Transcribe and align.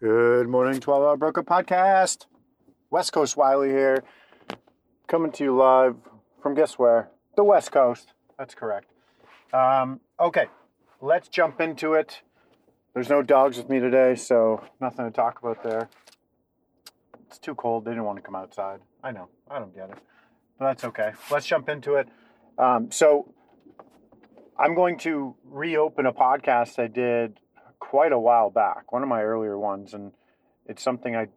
Good 0.00 0.46
morning, 0.46 0.78
12 0.78 1.02
Hour 1.02 1.16
Broker 1.16 1.42
Podcast. 1.42 2.26
West 2.88 3.12
Coast 3.12 3.36
Wiley 3.36 3.70
here, 3.70 4.04
coming 5.08 5.32
to 5.32 5.42
you 5.42 5.56
live 5.56 5.96
from 6.40 6.54
guess 6.54 6.78
where? 6.78 7.10
The 7.36 7.42
West 7.42 7.72
Coast. 7.72 8.12
That's 8.38 8.54
correct. 8.54 8.92
Um, 9.52 9.98
okay, 10.20 10.46
let's 11.00 11.26
jump 11.26 11.60
into 11.60 11.94
it. 11.94 12.22
There's 12.94 13.08
no 13.08 13.22
dogs 13.22 13.56
with 13.56 13.68
me 13.68 13.80
today, 13.80 14.14
so 14.14 14.62
nothing 14.80 15.04
to 15.04 15.10
talk 15.10 15.40
about 15.40 15.64
there. 15.64 15.88
It's 17.26 17.40
too 17.40 17.56
cold. 17.56 17.84
They 17.84 17.90
didn't 17.90 18.04
want 18.04 18.18
to 18.18 18.22
come 18.22 18.36
outside. 18.36 18.78
I 19.02 19.10
know. 19.10 19.28
I 19.50 19.58
don't 19.58 19.74
get 19.74 19.90
it. 19.90 19.98
But 20.60 20.66
that's 20.66 20.84
okay. 20.84 21.10
Let's 21.28 21.44
jump 21.44 21.68
into 21.68 21.94
it. 21.94 22.08
Um, 22.56 22.92
so, 22.92 23.34
I'm 24.56 24.76
going 24.76 24.96
to 24.98 25.34
reopen 25.44 26.06
a 26.06 26.12
podcast 26.12 26.78
I 26.78 26.86
did 26.86 27.40
quite 27.88 28.12
a 28.12 28.18
while 28.18 28.50
back, 28.50 28.92
one 28.92 29.02
of 29.02 29.08
my 29.08 29.22
earlier 29.22 29.58
ones, 29.58 29.94
and 29.94 30.12
it's 30.66 30.82
something 30.82 31.16
I 31.16 31.28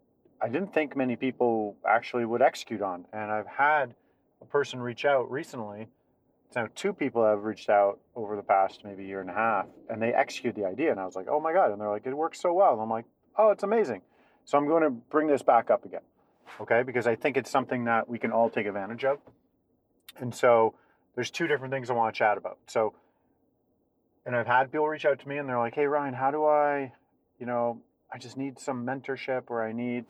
I 0.41 0.49
didn't 0.49 0.73
think 0.73 0.97
many 0.97 1.15
people 1.15 1.77
actually 1.87 2.25
would 2.25 2.41
execute 2.41 2.81
on. 2.81 3.05
And 3.13 3.31
I've 3.31 3.47
had 3.47 3.93
a 4.41 4.45
person 4.45 4.79
reach 4.81 5.05
out 5.05 5.29
recently. 5.31 5.87
Now, 6.55 6.67
two 6.75 6.93
people 6.93 7.23
have 7.23 7.43
reached 7.43 7.69
out 7.69 7.99
over 8.15 8.35
the 8.35 8.41
past 8.41 8.81
maybe 8.83 9.05
year 9.05 9.21
and 9.21 9.29
a 9.29 9.33
half, 9.33 9.67
and 9.87 10.01
they 10.01 10.11
execute 10.11 10.55
the 10.55 10.65
idea. 10.65 10.89
And 10.91 10.99
I 10.99 11.05
was 11.05 11.15
like, 11.15 11.27
oh 11.29 11.39
my 11.39 11.53
God. 11.53 11.71
And 11.71 11.79
they're 11.79 11.89
like, 11.89 12.07
it 12.07 12.13
works 12.17 12.41
so 12.41 12.51
well. 12.53 12.73
And 12.73 12.81
I'm 12.81 12.89
like, 12.89 13.05
oh, 13.37 13.51
it's 13.51 13.63
amazing. 13.63 14.01
So 14.45 14.57
I'm 14.57 14.67
going 14.67 14.83
to 14.83 14.89
bring 14.89 15.27
this 15.27 15.43
back 15.43 15.69
up 15.69 15.85
again, 15.85 16.01
okay? 16.59 16.81
Because 16.81 17.05
I 17.05 17.15
think 17.15 17.37
it's 17.37 17.51
something 17.51 17.85
that 17.85 18.09
we 18.09 18.17
can 18.17 18.31
all 18.31 18.49
take 18.49 18.65
advantage 18.65 19.05
of. 19.05 19.19
And 20.17 20.33
so 20.33 20.73
there's 21.13 21.29
two 21.29 21.45
different 21.45 21.71
things 21.71 21.91
I 21.91 21.93
want 21.93 22.13
to 22.13 22.17
chat 22.17 22.37
about. 22.37 22.57
So 22.65 22.95
and 24.25 24.35
I've 24.35 24.47
had 24.47 24.71
people 24.71 24.87
reach 24.87 25.05
out 25.05 25.19
to 25.19 25.27
me 25.27 25.37
and 25.37 25.47
they're 25.47 25.59
like, 25.59 25.75
"Hey 25.75 25.85
Ryan, 25.85 26.13
how 26.13 26.31
do 26.31 26.45
I, 26.45 26.93
you 27.39 27.45
know, 27.45 27.81
I 28.13 28.17
just 28.17 28.37
need 28.37 28.59
some 28.59 28.85
mentorship, 28.85 29.43
or 29.47 29.63
I 29.65 29.71
need, 29.71 30.05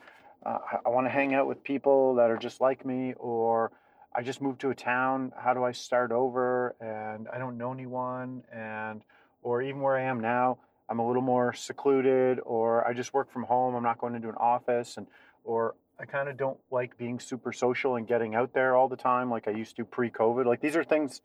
uh, 0.46 0.58
I 0.86 0.90
want 0.90 1.06
to 1.06 1.12
hang 1.12 1.34
out 1.34 1.48
with 1.48 1.64
people 1.64 2.16
that 2.16 2.32
are 2.32 2.38
just 2.38 2.60
like 2.60 2.86
me, 2.86 3.14
or 3.18 3.72
I 4.14 4.24
just 4.24 4.42
moved 4.42 4.62
to 4.62 4.72
a 4.72 4.76
town. 4.76 5.32
How 5.38 5.54
do 5.54 5.64
I 5.64 5.72
start 5.72 6.12
over? 6.12 6.76
And 6.82 7.28
I 7.30 7.38
don't 7.38 7.58
know 7.58 7.72
anyone, 7.72 8.44
and 8.52 9.04
or 9.44 9.62
even 9.62 9.82
where 9.82 9.98
I 9.98 10.04
am 10.04 10.20
now, 10.20 10.58
I'm 10.90 11.00
a 11.00 11.08
little 11.08 11.22
more 11.22 11.54
secluded, 11.54 12.40
or 12.44 12.86
I 12.88 12.94
just 12.94 13.14
work 13.14 13.32
from 13.32 13.44
home. 13.44 13.76
I'm 13.76 13.84
not 13.84 14.00
going 14.00 14.16
into 14.16 14.30
an 14.30 14.36
office, 14.36 14.98
and 14.98 15.08
or 15.44 15.76
I 16.00 16.06
kind 16.06 16.28
of 16.28 16.38
don't 16.38 16.58
like 16.72 16.98
being 16.98 17.20
super 17.20 17.54
social 17.54 17.96
and 17.96 18.08
getting 18.08 18.34
out 18.34 18.54
there 18.54 18.76
all 18.76 18.88
the 18.88 18.98
time 18.98 19.30
like 19.30 19.48
I 19.48 19.52
used 19.52 19.76
to 19.78 19.86
pre-COVID. 19.86 20.46
Like 20.46 20.60
these 20.60 20.76
are 20.76 20.84
things 20.84 21.22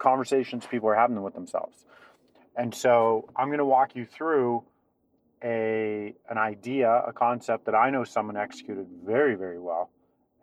conversations 0.00 0.66
people 0.66 0.88
are 0.88 0.94
having 0.94 1.20
with 1.22 1.34
themselves. 1.34 1.84
And 2.56 2.74
so 2.74 3.28
I'm 3.36 3.48
going 3.48 3.58
to 3.58 3.64
walk 3.64 3.94
you 3.94 4.04
through 4.04 4.64
a 5.42 6.14
an 6.28 6.38
idea, 6.38 6.90
a 7.06 7.12
concept 7.12 7.66
that 7.66 7.74
I 7.74 7.90
know 7.90 8.04
someone 8.04 8.36
executed 8.36 8.86
very, 9.04 9.36
very 9.36 9.60
well, 9.60 9.90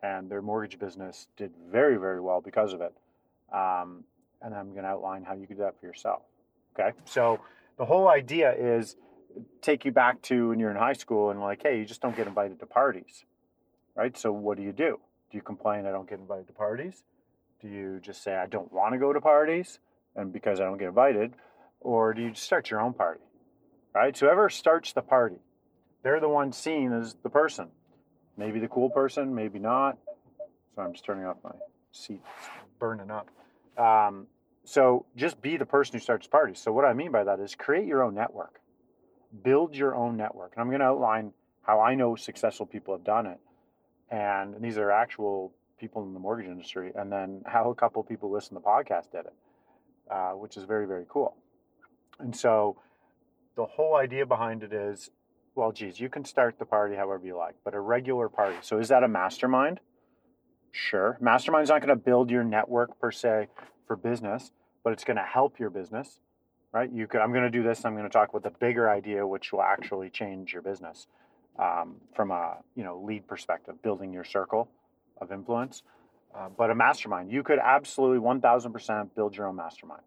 and 0.02 0.30
their 0.30 0.42
mortgage 0.42 0.80
business 0.80 1.28
did 1.36 1.52
very, 1.70 1.98
very 1.98 2.22
well 2.22 2.42
because 2.42 2.74
of 2.74 2.82
it. 2.82 2.94
Um, 3.54 4.04
and 4.42 4.54
I'm 4.54 4.72
going 4.72 4.84
to 4.84 4.90
outline 4.90 5.24
how 5.24 5.34
you 5.34 5.48
could 5.48 5.58
do 5.58 5.64
that 5.64 5.80
for 5.80 5.86
yourself. 5.86 6.22
Okay, 6.78 6.92
so 7.06 7.40
the 7.78 7.86
whole 7.86 8.08
idea 8.08 8.54
is 8.54 8.96
take 9.62 9.86
you 9.86 9.92
back 9.92 10.22
to 10.24 10.50
when 10.50 10.60
you're 10.60 10.72
in 10.72 10.78
high 10.78 10.94
school 10.94 11.32
and 11.32 11.40
like, 11.40 11.64
hey, 11.64 11.78
you 11.78 11.86
just 11.86 12.02
don't 12.02 12.16
get 12.16 12.28
invited 12.28 12.60
to 12.60 12.66
parties, 12.66 13.26
right? 13.96 14.18
So 14.18 14.32
what 14.32 14.58
do 14.58 14.64
you 14.64 14.72
do? 14.72 15.00
Do 15.32 15.38
you 15.38 15.42
complain 15.42 15.86
I 15.86 15.92
don't 15.92 16.10
get 16.10 16.20
invited 16.20 16.48
to 16.48 16.54
parties? 16.54 17.04
Do 17.62 17.68
you 17.68 18.00
just 18.02 18.24
say, 18.24 18.36
I 18.36 18.46
don't 18.46 18.72
want 18.72 18.94
to 18.94 19.00
go 19.00 19.14
to 19.14 19.22
parties 19.22 19.80
and 20.16 20.32
because 20.32 20.60
I 20.60 20.66
don't 20.66 20.78
get 20.78 20.90
invited? 20.90 21.34
Or 21.80 22.14
do 22.14 22.22
you 22.22 22.34
start 22.34 22.70
your 22.70 22.82
own 22.82 22.94
party? 22.94 23.22
Right? 23.94 24.16
So 24.16 24.26
whoever 24.26 24.50
starts 24.50 24.94
the 24.94 25.02
party, 25.02 25.38
they're 26.04 26.20
the 26.20 26.30
one 26.30 26.52
seen 26.52 26.92
as 26.92 27.16
the 27.24 27.30
person. 27.30 27.70
Maybe 28.38 28.60
the 28.60 28.68
cool 28.68 28.90
person, 28.90 29.34
maybe 29.34 29.60
not. 29.60 29.98
So 30.76 30.82
I'm 30.82 30.92
just 30.92 31.06
turning 31.06 31.26
off 31.26 31.38
my 31.44 31.52
seat, 31.92 32.22
it's 32.38 32.50
burning 32.80 33.10
up. 33.10 33.30
Um, 33.78 34.28
so 34.66 35.06
just 35.16 35.42
be 35.42 35.58
the 35.58 35.66
person 35.66 35.94
who 35.94 36.00
starts 36.00 36.28
parties. 36.28 36.60
So 36.60 36.72
what 36.74 36.86
I 36.86 36.94
mean 36.94 37.12
by 37.12 37.24
that 37.24 37.40
is 37.40 37.56
create 37.56 37.86
your 37.86 38.04
own 38.04 38.16
network, 38.16 38.60
build 39.44 39.76
your 39.76 39.96
own 39.96 40.18
network. 40.18 40.54
And 40.56 40.62
I'm 40.62 40.68
going 40.68 40.82
to 40.82 40.88
outline 40.88 41.32
how 41.62 41.80
I 41.80 41.96
know 41.96 42.16
successful 42.16 42.66
people 42.66 42.96
have 42.96 43.04
done 43.04 43.28
it. 43.28 43.40
And 44.10 44.62
these 44.62 44.78
are 44.78 44.92
actual 44.92 45.54
people 45.80 46.04
in 46.04 46.14
the 46.14 46.20
mortgage 46.20 46.48
industry, 46.48 46.92
and 46.96 47.12
then 47.12 47.42
how 47.46 47.70
a 47.70 47.76
couple 47.76 48.04
people 48.04 48.32
listen 48.32 48.50
to 48.50 48.56
the 48.56 48.62
podcast 48.62 49.12
did 49.12 49.26
it, 49.26 49.34
uh, 50.10 50.32
which 50.32 50.58
is 50.58 50.64
very 50.64 50.88
very 50.88 51.06
cool. 51.10 51.36
And 52.20 52.36
so, 52.36 52.78
the 53.56 53.66
whole 53.66 53.96
idea 53.96 54.26
behind 54.26 54.64
it 54.64 54.74
is, 54.74 55.10
well, 55.56 55.72
geez, 55.72 56.00
you 56.00 56.10
can 56.10 56.26
start 56.26 56.58
the 56.60 56.66
party 56.66 56.96
however 56.96 57.26
you 57.26 57.38
like, 57.38 57.56
but 57.64 57.74
a 57.74 57.80
regular 57.80 58.30
party. 58.30 58.58
So 58.62 58.80
is 58.80 58.90
that 58.90 59.04
a 59.04 59.08
mastermind? 59.08 59.80
Sure, 60.72 61.18
mastermind's 61.22 61.70
not 61.70 61.82
going 61.82 61.98
to 61.98 62.04
build 62.04 62.30
your 62.30 62.44
network 62.44 63.00
per 63.00 63.12
se 63.12 63.48
for 63.88 63.96
business, 63.96 64.52
but 64.84 64.94
it's 64.94 65.04
going 65.04 65.18
to 65.18 65.24
help 65.24 65.60
your 65.60 65.70
business, 65.70 66.20
right? 66.72 66.92
You 66.92 67.08
could. 67.08 67.22
I'm 67.22 67.32
going 67.32 67.44
to 67.44 67.50
do 67.50 67.64
this. 67.64 67.86
I'm 67.86 67.94
going 67.94 68.04
to 68.04 68.10
talk 68.10 68.30
about 68.30 68.44
the 68.44 68.58
bigger 68.60 68.90
idea, 68.90 69.26
which 69.26 69.52
will 69.52 69.62
actually 69.62 70.10
change 70.10 70.52
your 70.52 70.62
business 70.62 71.08
um, 71.58 71.96
from 72.14 72.32
a 72.32 72.58
you 72.76 72.84
know 72.84 73.02
lead 73.06 73.28
perspective, 73.28 73.82
building 73.82 74.14
your 74.14 74.26
circle 74.26 74.70
of 75.20 75.32
influence. 75.32 75.84
Uh, 76.34 76.50
but 76.50 76.70
a 76.70 76.76
mastermind, 76.76 77.32
you 77.32 77.44
could 77.44 77.60
absolutely 77.60 78.20
1000% 78.20 79.10
build 79.16 79.36
your 79.36 79.48
own 79.48 79.56
mastermind. 79.56 80.02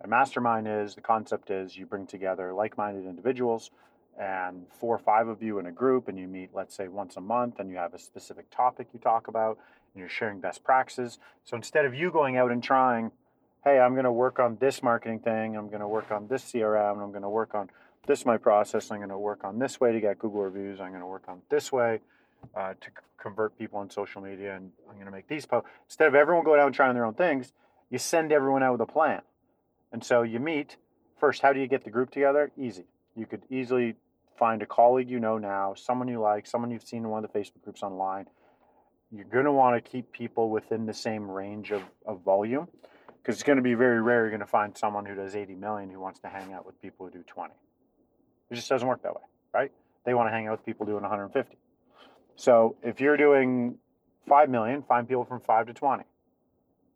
A 0.00 0.08
mastermind 0.08 0.66
is 0.66 0.94
the 0.94 1.00
concept 1.00 1.50
is 1.50 1.76
you 1.76 1.86
bring 1.86 2.06
together 2.06 2.52
like 2.52 2.76
minded 2.76 3.04
individuals 3.04 3.70
and 4.18 4.66
four 4.80 4.94
or 4.94 4.98
five 4.98 5.28
of 5.28 5.42
you 5.42 5.60
in 5.60 5.66
a 5.66 5.72
group, 5.72 6.08
and 6.08 6.18
you 6.18 6.26
meet, 6.26 6.50
let's 6.52 6.74
say, 6.74 6.88
once 6.88 7.16
a 7.16 7.20
month, 7.20 7.60
and 7.60 7.70
you 7.70 7.76
have 7.76 7.94
a 7.94 7.98
specific 7.98 8.50
topic 8.50 8.88
you 8.92 8.98
talk 8.98 9.28
about, 9.28 9.58
and 9.94 10.00
you're 10.00 10.08
sharing 10.08 10.40
best 10.40 10.64
practices. 10.64 11.18
So 11.44 11.56
instead 11.56 11.84
of 11.84 11.94
you 11.94 12.10
going 12.10 12.36
out 12.36 12.50
and 12.50 12.60
trying, 12.60 13.12
hey, 13.62 13.78
I'm 13.78 13.92
going 13.92 14.04
to 14.04 14.12
work 14.12 14.40
on 14.40 14.56
this 14.60 14.82
marketing 14.82 15.20
thing, 15.20 15.56
I'm 15.56 15.68
going 15.68 15.80
to 15.80 15.88
work 15.88 16.10
on 16.10 16.26
this 16.26 16.42
CRM, 16.44 17.00
I'm 17.00 17.10
going 17.10 17.22
to 17.22 17.28
work 17.28 17.54
on 17.54 17.70
this 18.08 18.26
my 18.26 18.38
process, 18.38 18.90
I'm 18.90 18.98
going 18.98 19.10
to 19.10 19.18
work 19.18 19.44
on 19.44 19.60
this 19.60 19.78
way 19.78 19.92
to 19.92 20.00
get 20.00 20.18
Google 20.18 20.42
reviews, 20.42 20.80
I'm 20.80 20.88
going 20.88 21.00
to 21.00 21.06
work 21.06 21.24
on 21.28 21.42
this 21.48 21.70
way 21.70 22.00
uh, 22.56 22.74
to 22.80 22.90
convert 23.20 23.58
people 23.58 23.78
on 23.78 23.90
social 23.90 24.20
media 24.22 24.56
and 24.56 24.70
I'm 24.88 24.94
going 24.94 25.06
to 25.06 25.12
make 25.12 25.28
these 25.28 25.46
posts. 25.46 25.68
Instead 25.86 26.08
of 26.08 26.14
everyone 26.14 26.44
going 26.44 26.60
out 26.60 26.66
and 26.66 26.74
trying 26.74 26.94
their 26.94 27.04
own 27.04 27.14
things, 27.14 27.52
you 27.90 27.98
send 27.98 28.32
everyone 28.32 28.62
out 28.62 28.72
with 28.72 28.88
a 28.88 28.92
plan. 28.92 29.22
And 29.92 30.04
so 30.04 30.22
you 30.22 30.38
meet. 30.40 30.76
First, 31.18 31.42
how 31.42 31.52
do 31.52 31.60
you 31.60 31.66
get 31.66 31.84
the 31.84 31.90
group 31.90 32.10
together? 32.10 32.52
Easy. 32.56 32.84
You 33.16 33.26
could 33.26 33.42
easily 33.50 33.96
find 34.38 34.62
a 34.62 34.66
colleague 34.66 35.10
you 35.10 35.18
know 35.18 35.38
now, 35.38 35.74
someone 35.74 36.06
you 36.08 36.20
like, 36.20 36.46
someone 36.46 36.70
you've 36.70 36.86
seen 36.86 37.02
in 37.02 37.08
one 37.08 37.24
of 37.24 37.32
the 37.32 37.38
Facebook 37.38 37.62
groups 37.64 37.82
online. 37.82 38.26
You're 39.10 39.24
going 39.24 39.46
to 39.46 39.52
want 39.52 39.82
to 39.82 39.90
keep 39.90 40.12
people 40.12 40.50
within 40.50 40.86
the 40.86 40.94
same 40.94 41.30
range 41.30 41.72
of, 41.72 41.82
of 42.06 42.20
volume 42.20 42.68
because 43.28 43.36
it's 43.36 43.42
going 43.42 43.56
to 43.56 43.62
be 43.62 43.74
very 43.74 44.00
rare 44.00 44.20
you're 44.20 44.30
going 44.30 44.40
to 44.40 44.46
find 44.46 44.76
someone 44.76 45.04
who 45.04 45.14
does 45.14 45.34
80 45.34 45.54
million 45.54 45.90
who 45.90 45.98
wants 45.98 46.20
to 46.20 46.28
hang 46.28 46.52
out 46.52 46.64
with 46.64 46.80
people 46.80 47.06
who 47.06 47.12
do 47.12 47.24
20. 47.26 47.52
It 48.50 48.54
just 48.54 48.68
doesn't 48.68 48.86
work 48.86 49.02
that 49.02 49.14
way, 49.14 49.22
right? 49.52 49.72
They 50.04 50.14
want 50.14 50.28
to 50.28 50.30
hang 50.30 50.46
out 50.46 50.52
with 50.52 50.64
people 50.64 50.86
doing 50.86 51.02
150. 51.02 51.56
So 52.38 52.76
if 52.84 53.00
you're 53.00 53.16
doing 53.16 53.78
5 54.28 54.48
million, 54.48 54.84
find 54.84 55.08
people 55.08 55.24
from 55.24 55.40
5 55.40 55.66
to 55.66 55.74
20, 55.74 56.04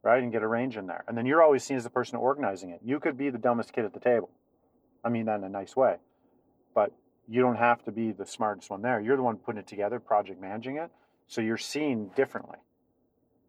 right? 0.04 0.22
And 0.22 0.30
get 0.30 0.44
a 0.44 0.46
range 0.46 0.76
in 0.76 0.86
there. 0.86 1.02
And 1.08 1.18
then 1.18 1.26
you're 1.26 1.42
always 1.42 1.64
seen 1.64 1.76
as 1.76 1.82
the 1.82 1.90
person 1.90 2.16
organizing 2.16 2.70
it. 2.70 2.78
You 2.84 3.00
could 3.00 3.18
be 3.18 3.28
the 3.28 3.38
dumbest 3.38 3.72
kid 3.72 3.84
at 3.84 3.92
the 3.92 3.98
table. 3.98 4.30
I 5.02 5.08
mean 5.08 5.26
that 5.26 5.38
in 5.38 5.44
a 5.44 5.48
nice 5.48 5.74
way. 5.74 5.96
But 6.76 6.92
you 7.26 7.42
don't 7.42 7.56
have 7.56 7.82
to 7.86 7.90
be 7.90 8.12
the 8.12 8.24
smartest 8.24 8.70
one 8.70 8.82
there. 8.82 9.00
You're 9.00 9.16
the 9.16 9.24
one 9.24 9.36
putting 9.36 9.58
it 9.58 9.66
together, 9.66 9.98
project 9.98 10.40
managing 10.40 10.76
it. 10.76 10.92
So 11.26 11.40
you're 11.40 11.58
seen 11.58 12.12
differently, 12.14 12.58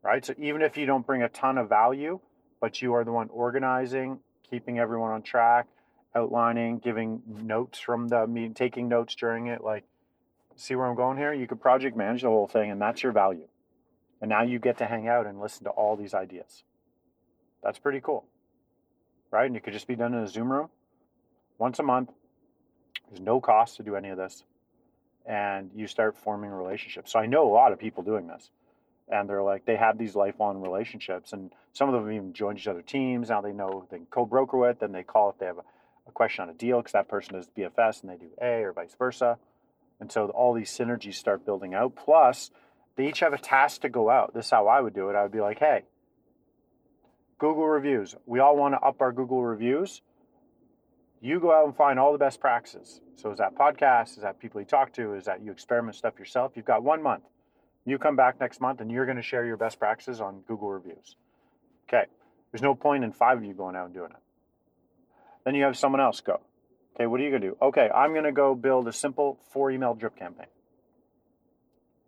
right? 0.02 0.26
So 0.26 0.34
even 0.40 0.64
if 0.64 0.78
you 0.78 0.88
don't 0.88 1.06
bring 1.06 1.22
a 1.22 1.30
ton 1.30 1.60
of 1.60 1.70
value, 1.70 2.20
but 2.60 2.82
you 2.82 2.96
are 2.96 3.04
the 3.04 3.12
one 3.12 3.30
organizing, 3.30 4.18
keeping 4.50 4.80
everyone 4.80 5.12
on 5.12 5.22
track, 5.22 5.68
outlining, 6.16 6.80
giving 6.80 7.22
notes 7.28 7.78
from 7.78 8.08
the 8.08 8.26
meeting, 8.26 8.56
taking 8.56 8.88
notes 8.88 9.14
during 9.14 9.46
it, 9.48 9.64
like 9.64 9.84
See 10.56 10.76
where 10.76 10.86
I'm 10.88 10.96
going 10.96 11.18
here? 11.18 11.34
You 11.34 11.48
could 11.48 11.62
project 11.62 11.98
manage 11.98 12.24
the 12.24 12.30
whole 12.30 12.48
thing, 12.48 12.72
and 12.72 12.82
that's 12.82 13.04
your 13.04 13.12
value. 13.12 13.48
And 14.22 14.30
now 14.30 14.44
you 14.44 14.60
get 14.60 14.78
to 14.80 14.86
hang 14.86 15.08
out 15.08 15.28
and 15.28 15.40
listen 15.42 15.66
to 15.66 15.72
all 15.72 15.96
these 15.96 16.14
ideas. 16.14 16.64
That's 17.64 17.80
pretty 17.80 18.02
cool, 18.02 18.26
right? 19.32 19.48
And 19.48 19.56
it 19.58 19.64
could 19.64 19.74
just 19.74 19.88
be 19.88 19.96
done 19.96 20.14
in 20.14 20.22
a 20.24 20.28
Zoom 20.28 20.52
room 20.52 20.70
once 21.60 21.80
a 21.80 21.84
month. 21.84 22.12
There's 23.10 23.22
no 23.22 23.42
cost 23.42 23.78
to 23.78 23.84
do 23.84 23.96
any 23.96 24.10
of 24.10 24.18
this. 24.18 24.44
and 25.26 25.72
you 25.76 25.88
start 25.88 26.18
forming 26.18 26.52
relationships. 26.52 27.12
So 27.14 27.20
I 27.20 27.28
know 27.28 27.48
a 27.50 27.54
lot 27.54 27.72
of 27.74 27.80
people 27.80 28.04
doing 28.04 28.28
this. 28.28 28.52
And 29.10 29.30
they're 29.30 29.44
like, 29.44 29.66
they 29.66 29.76
have 29.78 29.98
these 29.98 30.16
lifelong 30.16 30.62
relationships. 30.62 31.34
And 31.34 31.52
some 31.74 31.90
of 31.94 31.96
them 31.96 32.12
even 32.12 32.34
joined 32.34 32.60
each 32.60 32.68
other 32.68 32.82
teams. 32.82 33.30
Now 33.30 33.42
they 33.42 33.54
know 33.54 33.88
they 33.92 33.98
can 33.98 34.08
co 34.08 34.26
broker 34.26 34.58
with, 34.58 34.80
Then 34.80 34.92
they 34.94 35.04
call 35.04 35.30
if 35.32 35.40
they 35.40 35.48
have 35.48 35.60
a, 35.60 35.64
a 36.08 36.12
question 36.12 36.44
on 36.44 36.50
a 36.50 36.54
deal 36.54 36.80
because 36.80 36.94
that 36.94 37.10
person 37.10 37.36
is 37.36 37.50
BFS 37.58 38.02
and 38.04 38.12
they 38.12 38.18
do 38.18 38.30
A 38.42 38.64
or 38.64 38.74
vice 38.74 38.96
versa. 38.98 39.38
And 40.00 40.12
so 40.12 40.28
all 40.28 40.54
these 40.54 40.72
synergies 40.72 41.16
start 41.16 41.46
building 41.46 41.74
out. 41.74 41.96
Plus, 41.96 42.52
they 42.96 43.08
each 43.08 43.22
have 43.22 43.34
a 43.34 43.38
task 43.38 43.82
to 43.82 43.90
go 43.90 44.10
out. 44.10 44.34
This 44.34 44.46
is 44.46 44.52
how 44.52 44.68
I 44.68 44.82
would 44.82 44.94
do 44.94 45.10
it. 45.10 45.16
I 45.16 45.24
would 45.24 45.32
be 45.32 45.42
like, 45.42 45.60
hey, 45.60 45.84
Google 47.38 47.68
reviews. 47.68 48.16
We 48.26 48.40
all 48.40 48.56
want 48.56 48.74
to 48.74 48.80
up 48.80 49.02
our 49.02 49.12
Google 49.12 49.44
reviews. 49.44 50.02
You 51.22 51.40
go 51.40 51.54
out 51.54 51.66
and 51.66 51.76
find 51.76 52.00
all 52.00 52.12
the 52.12 52.18
best 52.18 52.40
practices. 52.40 53.02
So 53.16 53.32
is 53.32 53.38
that 53.38 53.56
podcasts? 53.56 54.18
Is 54.18 54.24
that 54.24 54.40
people 54.40 54.60
you 54.60 54.68
talk 54.68 54.94
to? 54.94 55.14
Is 55.14 55.26
that 55.26 55.42
you 55.42 55.52
experiment 55.52 55.96
stuff 55.96 56.20
yourself? 56.20 56.54
You've 56.56 56.66
got 56.66 56.84
one 56.84 57.02
month. 57.02 57.24
You 57.86 57.98
come 57.98 58.16
back 58.16 58.40
next 58.40 58.62
month 58.62 58.82
and 58.82 58.92
you're 58.92 59.06
going 59.06 59.18
to 59.18 59.24
share 59.24 59.46
your 59.46 59.58
best 59.58 59.80
practices 59.80 60.22
on 60.22 60.42
Google 60.48 60.70
reviews. 60.70 61.16
Okay. 61.88 62.06
There's 62.52 62.62
no 62.62 62.76
point 62.76 63.04
in 63.04 63.12
five 63.12 63.38
of 63.38 63.44
you 63.44 63.54
going 63.54 63.76
out 63.76 63.86
and 63.86 63.94
doing 63.94 64.12
it. 64.12 64.22
Then 65.44 65.56
you 65.56 65.64
have 65.64 65.78
someone 65.78 66.02
else 66.02 66.22
go. 66.22 66.42
Okay, 66.96 67.08
what 67.08 67.20
are 67.20 67.24
you 67.24 67.32
going 67.32 67.42
to 67.42 67.50
do? 67.50 67.58
Okay, 67.60 67.90
I'm 67.94 68.12
going 68.12 68.26
to 68.26 68.32
go 68.32 68.54
build 68.54 68.88
a 68.88 68.94
simple 68.94 69.40
four 69.50 69.72
email 69.72 69.96
drip 69.96 70.16
campaign. 70.16 70.48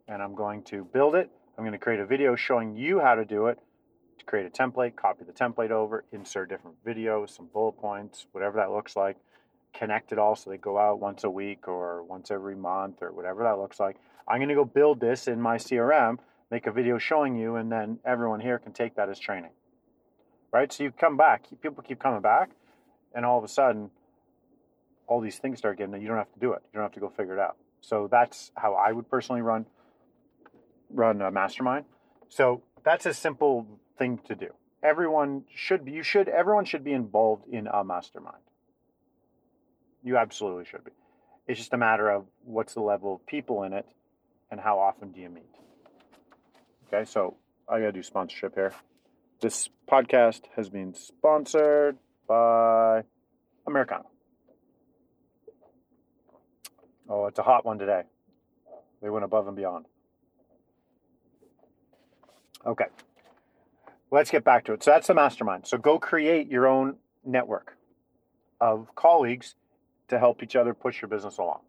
And 0.08 0.22
I'm 0.22 0.36
going 0.36 0.62
to 0.66 0.86
build 0.86 1.16
it. 1.16 1.32
I'm 1.58 1.64
going 1.64 1.72
to 1.72 1.80
create 1.80 2.00
a 2.00 2.06
video 2.06 2.36
showing 2.36 2.76
you 2.76 3.00
how 3.00 3.16
to 3.16 3.26
do 3.26 3.48
it 3.48 3.58
to 4.20 4.26
create 4.26 4.46
a 4.46 4.50
template, 4.50 4.96
copy 4.96 5.24
the 5.24 5.32
template 5.32 5.72
over, 5.72 6.06
insert 6.12 6.50
different 6.50 6.84
videos, 6.86 7.32
some 7.32 7.48
bullet 7.52 7.74
points, 7.74 8.28
whatever 8.32 8.58
that 8.58 8.72
looks 8.72 8.96
like. 8.96 9.18
Connect 9.74 10.12
it 10.12 10.20
all 10.20 10.36
so 10.36 10.52
they 10.52 10.58
go 10.58 10.78
out 10.78 11.00
once 11.00 11.24
a 11.24 11.30
week 11.30 11.68
or 11.68 12.04
once 12.04 12.30
every 12.30 12.56
month 12.56 13.02
or 13.02 13.12
whatever 13.12 13.44
that 13.44 13.58
looks 13.58 13.80
like. 13.80 13.98
I'm 14.28 14.38
going 14.38 14.50
to 14.50 14.56
go 14.56 14.66
build 14.66 15.00
this 15.00 15.28
in 15.28 15.42
my 15.42 15.58
CRM, 15.58 16.20
make 16.52 16.68
a 16.68 16.72
video 16.72 17.00
showing 17.00 17.36
you, 17.36 17.56
and 17.56 17.72
then 17.72 18.00
everyone 18.06 18.40
here 18.40 18.60
can 18.60 18.72
take 18.72 18.96
that 18.96 19.10
as 19.10 19.20
training. 19.20 19.52
Right? 20.54 20.72
So 20.72 20.84
you 20.84 20.92
come 20.92 21.18
back, 21.18 21.46
people 21.62 21.84
keep 21.84 22.00
coming 22.00 22.22
back, 22.22 22.52
and 23.14 23.26
all 23.26 23.38
of 23.38 23.44
a 23.44 23.50
sudden, 23.50 23.90
all 25.08 25.22
these 25.22 25.38
things 25.38 25.58
start 25.58 25.78
getting, 25.78 26.02
you 26.02 26.08
don't 26.08 26.18
have 26.18 26.34
to 26.34 26.40
do 26.40 26.54
it. 26.54 26.62
You 26.74 26.78
don't 26.78 26.84
have 26.84 26.94
to 26.94 27.00
go 27.00 27.10
figure 27.10 27.34
it 27.34 27.40
out. 27.40 27.58
So 27.82 28.08
that's 28.10 28.52
how 28.56 28.74
I 28.74 28.92
would 28.92 29.10
personally 29.10 29.42
run 29.42 29.66
run 30.90 31.22
a 31.22 31.32
mastermind. 31.32 31.86
So 32.30 32.64
that's 32.84 33.06
a 33.06 33.14
simple 33.14 33.68
thing 33.98 34.20
to 34.28 34.36
do. 34.36 34.50
Everyone 34.84 35.44
should 35.54 35.84
be, 35.84 35.92
you 35.92 36.04
should, 36.04 36.30
everyone 36.30 36.66
should 36.66 36.84
be 36.84 36.94
involved 36.94 37.48
in 37.52 37.68
a 37.68 37.84
mastermind. 37.84 38.44
You 40.04 40.18
absolutely 40.18 40.66
should 40.66 40.84
be. 40.84 40.92
It's 41.48 41.60
just 41.60 41.74
a 41.74 41.78
matter 41.78 42.10
of 42.10 42.26
what's 42.44 42.74
the 42.74 42.82
level 42.82 43.16
of 43.16 43.26
people 43.26 43.64
in 43.64 43.74
it 43.74 43.86
and 44.52 44.60
how 44.60 44.80
often 44.80 45.12
do 45.12 45.20
you 45.20 45.30
meet. 45.30 45.50
Okay, 46.88 47.06
so 47.06 47.36
I 47.68 47.80
got 47.80 47.88
to 47.88 47.92
do 47.92 48.04
sponsorship 48.04 48.54
here. 48.54 48.74
This 49.42 49.70
podcast 49.90 50.42
has 50.56 50.70
been 50.70 50.94
sponsored 50.94 51.98
by 52.28 53.04
Americano. 53.68 54.06
Oh, 57.10 57.28
it's 57.28 57.40
a 57.40 57.44
hot 57.44 57.66
one 57.66 57.78
today. 57.78 58.04
They 59.02 59.10
went 59.10 59.26
above 59.26 59.48
and 59.48 59.56
beyond. 59.56 59.86
Okay. 62.66 62.86
Let's 64.12 64.32
get 64.32 64.44
back 64.44 64.66
to 64.66 64.74
it. 64.74 64.84
So 64.84 64.92
that's 64.92 65.08
the 65.08 65.14
mastermind. 65.14 65.68
So 65.68 65.78
go 65.78 66.00
create 66.00 66.50
your 66.50 66.68
own 66.68 66.96
network 67.24 67.78
of 68.60 68.94
colleagues 68.96 69.56
to 70.08 70.18
help 70.20 70.42
each 70.42 70.56
other 70.56 70.74
push 70.74 71.02
your 71.02 71.10
business 71.10 71.38
along. 71.38 71.62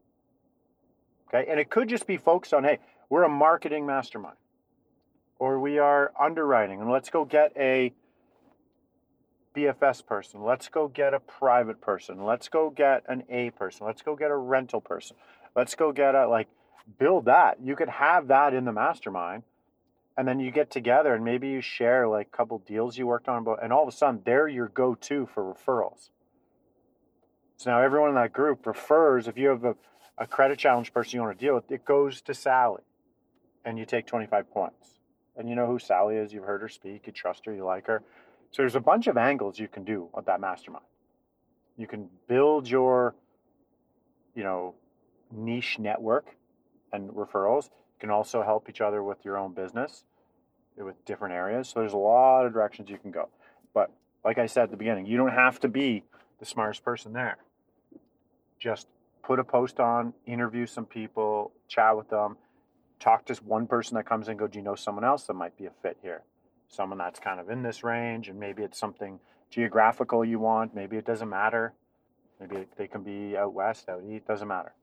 Okay. 1.29 1.51
And 1.51 1.61
it 1.61 1.71
could 1.71 1.89
just 1.89 2.07
be 2.07 2.17
focused 2.17 2.55
on, 2.55 2.65
hey, 2.65 2.79
we're 3.11 3.25
a 3.25 3.29
marketing 3.29 3.85
mastermind 3.87 4.37
or 5.39 5.61
we 5.61 5.79
are 5.79 6.13
underwriting 6.19 6.81
and 6.81 6.91
let's 6.91 7.11
go 7.11 7.25
get 7.25 7.53
a 7.57 7.93
BFS 9.57 10.05
person. 10.05 10.43
Let's 10.43 10.69
go 10.69 10.89
get 10.89 11.15
a 11.15 11.21
private 11.21 11.81
person. 11.81 12.25
Let's 12.25 12.49
go 12.49 12.71
get 12.71 13.05
an 13.09 13.25
A 13.31 13.51
person. 13.51 13.87
Let's 13.87 14.03
go 14.03 14.15
get 14.15 14.31
a 14.31 14.37
rental 14.37 14.81
person. 14.81 15.17
Let's 15.55 15.75
go 15.75 15.93
get 15.93 16.15
a 16.15 16.29
like 16.29 16.49
build 16.99 17.25
that. 17.25 17.59
You 17.63 17.75
could 17.75 17.89
have 17.89 18.29
that 18.29 18.55
in 18.55 18.65
the 18.65 18.73
mastermind 18.73 19.43
and 20.17 20.27
then 20.27 20.41
you 20.41 20.51
get 20.51 20.71
together 20.71 21.15
and 21.15 21.25
maybe 21.25 21.49
you 21.49 21.61
share 21.61 22.09
like 22.09 22.29
a 22.33 22.37
couple 22.37 22.59
deals 22.59 22.97
you 22.97 23.07
worked 23.07 23.29
on 23.29 23.43
about 23.43 23.63
and 23.63 23.73
all 23.73 23.83
of 23.83 23.89
a 23.89 23.97
sudden 23.97 24.21
they're 24.25 24.49
your 24.49 24.69
go-to 24.69 25.27
for 25.27 25.43
referrals 25.55 26.11
so 27.57 27.71
now 27.71 27.81
everyone 27.81 28.11
in 28.11 28.15
that 28.15 28.33
group 28.33 28.67
refers 28.67 29.29
if 29.29 29.37
you 29.37 29.49
have 29.49 29.65
a, 29.65 29.77
a 30.19 30.27
credit 30.27 30.59
challenge 30.59 30.93
person 30.93 31.17
you 31.17 31.23
want 31.23 31.39
to 31.39 31.45
deal 31.45 31.55
with 31.55 31.71
it 31.71 31.85
goes 31.85 32.21
to 32.21 32.35
sally 32.35 32.83
and 33.65 33.79
you 33.79 33.85
take 33.85 34.07
25 34.07 34.51
points 34.51 35.01
and 35.37 35.49
you 35.49 35.55
know 35.55 35.67
who 35.67 35.79
sally 35.79 36.17
is 36.17 36.33
you've 36.33 36.45
heard 36.45 36.63
her 36.63 36.69
speak 36.69 37.07
you 37.07 37.13
trust 37.13 37.45
her 37.45 37.55
you 37.55 37.65
like 37.65 37.87
her 37.87 38.03
so 38.51 38.63
there's 38.63 38.77
a 38.77 38.81
bunch 38.81 39.07
of 39.07 39.17
angles 39.17 39.59
you 39.59 39.69
can 39.69 39.85
do 39.85 40.09
with 40.15 40.27
that 40.27 40.41
mastermind 40.41 40.85
you 41.77 41.87
can 41.87 42.09
build 42.29 42.69
your 42.69 43.15
you 44.35 44.43
know 44.43 44.75
niche 45.33 45.79
network 45.79 46.37
and 46.93 47.11
referrals 47.11 47.65
You 47.65 48.01
can 48.01 48.11
also 48.11 48.43
help 48.43 48.69
each 48.69 48.81
other 48.81 49.03
with 49.03 49.25
your 49.25 49.37
own 49.37 49.53
business 49.53 50.05
uh, 50.81 50.85
with 50.85 51.05
different 51.05 51.35
areas. 51.35 51.69
So 51.69 51.81
there's 51.81 51.93
a 51.93 51.99
lot 51.99 52.47
of 52.47 52.53
directions 52.53 52.91
you 52.91 52.99
can 52.99 53.11
go. 53.11 53.29
But 53.75 53.91
like 54.25 54.39
I 54.39 54.47
said 54.47 54.65
at 54.65 54.71
the 54.71 54.77
beginning, 54.77 55.07
you 55.07 55.17
don't 55.17 55.33
have 55.33 55.61
to 55.61 55.69
be 55.69 56.03
the 56.39 56.47
smartest 56.47 56.85
person 56.85 57.13
there. 57.13 57.39
Just 58.59 58.89
put 59.23 59.39
a 59.39 59.45
post 59.45 59.81
on, 59.81 60.15
interview 60.27 60.67
some 60.67 60.87
people, 60.87 61.53
chat 61.69 61.97
with 61.97 62.09
them, 62.09 62.37
talk 63.01 63.25
to 63.27 63.35
one 63.45 63.67
person 63.67 63.97
that 63.97 64.07
comes 64.07 64.29
in, 64.29 64.37
go, 64.37 64.47
do 64.47 64.59
you 64.59 64.65
know 64.65 64.75
someone 64.75 65.05
else 65.05 65.25
that 65.25 65.35
might 65.35 65.57
be 65.57 65.67
a 65.67 65.71
fit 65.83 65.99
here? 66.03 66.23
Someone 66.69 66.99
that's 66.99 67.21
kind 67.21 67.41
of 67.41 67.51
in 67.51 67.63
this 67.63 67.85
range, 67.85 68.29
and 68.29 68.39
maybe 68.39 68.63
it's 68.63 68.79
something 68.79 69.21
geographical 69.51 70.25
you 70.25 70.39
want. 70.39 70.75
Maybe 70.75 70.97
it 70.97 71.07
doesn't 71.07 71.29
matter. 71.29 71.75
Maybe 72.41 72.67
they 72.77 72.87
can 72.87 73.03
be 73.03 73.37
out 73.37 73.55
west, 73.55 73.89
out 73.89 74.03
east, 74.09 74.27
doesn't 74.27 74.49
matter. 74.49 74.75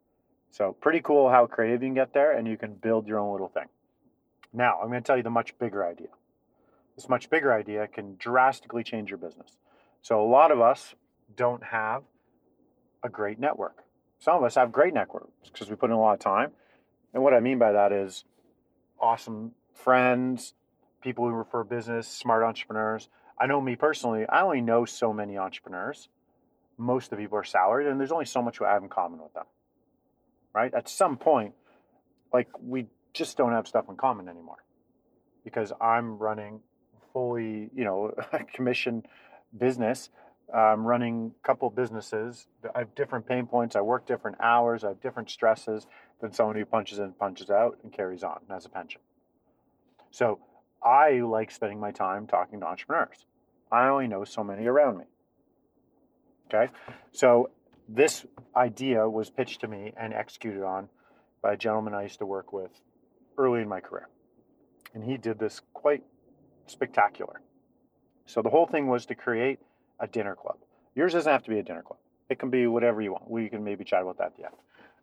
So 0.52 0.74
pretty 0.74 1.02
cool 1.02 1.30
how 1.30 1.46
creative 1.46 1.82
you 1.82 1.88
can 1.90 1.96
get 1.96 2.14
there 2.14 2.38
and 2.38 2.48
you 2.48 2.58
can 2.58 2.76
build 2.76 3.08
your 3.08 3.20
own 3.20 3.32
little 3.32 3.50
thing. 3.50 3.68
Now, 4.54 4.80
I'm 4.82 4.90
going 4.90 5.02
to 5.02 5.06
tell 5.06 5.18
you 5.18 5.24
the 5.24 5.30
much 5.30 5.58
bigger 5.58 5.86
idea. 5.86 6.10
This 6.96 7.10
much 7.10 7.30
bigger 7.30 7.52
idea 7.52 7.88
can 7.88 8.16
drastically 8.18 8.84
change 8.84 9.10
your 9.10 9.18
business. 9.18 9.58
So 10.02 10.22
a 10.22 10.30
lot 10.30 10.52
of 10.52 10.62
us 10.62 10.94
don't 11.36 11.64
have 11.64 12.04
a 13.04 13.10
great 13.10 13.40
network. 13.40 13.84
Some 14.20 14.38
of 14.38 14.44
us 14.44 14.56
have 14.56 14.72
great 14.72 14.94
networks 14.94 15.50
because 15.52 15.70
we 15.70 15.76
put 15.76 15.90
in 15.90 15.96
a 15.96 16.00
lot 16.00 16.14
of 16.14 16.20
time. 16.20 16.52
And 17.14 17.24
what 17.24 17.34
I 17.34 17.40
mean 17.40 17.58
by 17.58 17.72
that 17.72 17.92
is 17.92 18.24
awesome 19.00 19.54
friends, 19.74 20.54
people 21.04 21.26
who 21.26 21.32
refer 21.32 21.64
business, 21.64 22.08
smart 22.08 22.44
entrepreneurs. 22.44 23.10
I 23.40 23.46
know 23.46 23.62
me 23.62 23.76
personally, 23.76 24.26
I 24.28 24.42
only 24.42 24.62
know 24.62 24.86
so 24.86 25.14
many 25.14 25.38
entrepreneurs. 25.38 26.10
Most 26.78 27.06
of 27.06 27.18
the 27.18 27.18
people 27.18 27.38
are 27.38 27.44
salaried, 27.44 27.88
and 27.88 28.00
there's 28.00 28.12
only 28.12 28.26
so 28.26 28.42
much 28.42 28.60
I 28.62 28.72
have 28.74 28.84
in 28.84 28.90
common 28.90 29.22
with 29.22 29.34
them 29.34 29.46
right? 30.54 30.74
At 30.74 30.88
some 30.88 31.18
point, 31.18 31.54
like 32.32 32.48
we 32.62 32.88
just 33.14 33.38
don't 33.38 33.52
have 33.52 33.68
stuff 33.68 33.86
in 33.90 33.96
common 33.96 34.30
anymore 34.30 34.64
because 35.44 35.74
I'm 35.82 36.18
running 36.18 36.62
fully, 37.12 37.70
you 37.76 37.84
know, 37.84 38.14
commission 38.54 39.04
business. 39.58 40.10
I'm 40.54 40.86
running 40.86 41.32
a 41.44 41.48
couple 41.48 41.70
businesses. 41.70 42.48
I 42.76 42.80
have 42.80 42.94
different 42.96 43.28
pain 43.28 43.48
points. 43.48 43.76
I 43.76 43.82
work 43.82 44.06
different 44.06 44.38
hours. 44.40 44.84
I 44.84 44.90
have 44.90 45.02
different 45.02 45.30
stresses 45.30 45.88
than 46.22 46.32
someone 46.32 46.56
who 46.56 46.66
punches 46.66 47.00
in, 47.00 47.12
punches 47.14 47.50
out, 47.50 47.78
and 47.84 47.92
carries 47.92 48.24
on 48.24 48.40
and 48.42 48.52
has 48.52 48.66
a 48.66 48.70
pension. 48.70 49.02
So 50.12 50.40
I 50.84 51.22
like 51.22 51.52
spending 51.52 51.80
my 51.80 51.92
time 51.92 52.28
talking 52.28 52.60
to 52.60 52.66
entrepreneurs. 52.66 53.26
I 53.72 53.88
only 53.88 54.08
know 54.08 54.24
so 54.24 54.44
many 54.44 54.66
around 54.66 54.98
me. 54.98 55.06
Okay. 56.54 56.72
So 57.12 57.50
this 57.88 58.26
idea 58.56 59.10
was 59.10 59.30
pitched 59.30 59.62
to 59.62 59.68
me 59.68 59.94
and 59.98 60.14
executed 60.14 60.64
on 60.64 60.90
by 61.42 61.54
a 61.54 61.58
gentleman 61.58 61.94
I 61.94 62.04
used 62.04 62.20
to 62.20 62.26
work 62.26 62.54
with 62.54 62.72
early 63.38 63.62
in 63.62 63.68
my 63.68 63.80
career. 63.80 64.10
And 64.94 65.04
he 65.04 65.18
did 65.18 65.40
this 65.40 65.62
quite 65.74 66.04
spectacular. 66.68 67.42
So 68.26 68.42
the 68.42 68.50
whole 68.50 68.68
thing 68.68 68.88
was 68.88 69.06
to 69.08 69.16
create 69.16 69.60
a 70.00 70.08
dinner 70.08 70.36
club. 70.36 70.58
Yours 70.96 71.14
doesn't 71.14 71.32
have 71.32 71.44
to 71.44 71.50
be 71.50 71.60
a 71.60 71.64
dinner 71.64 71.82
club. 71.82 72.00
It 72.30 72.40
can 72.40 72.50
be 72.50 72.68
whatever 72.68 73.02
you 73.02 73.12
want. 73.12 73.30
We 73.30 73.50
can 73.50 73.64
maybe 73.64 73.84
chat 73.84 74.02
about 74.02 74.18
that 74.20 74.28
at 74.28 74.38
the 74.38 74.46
end. 74.46 74.56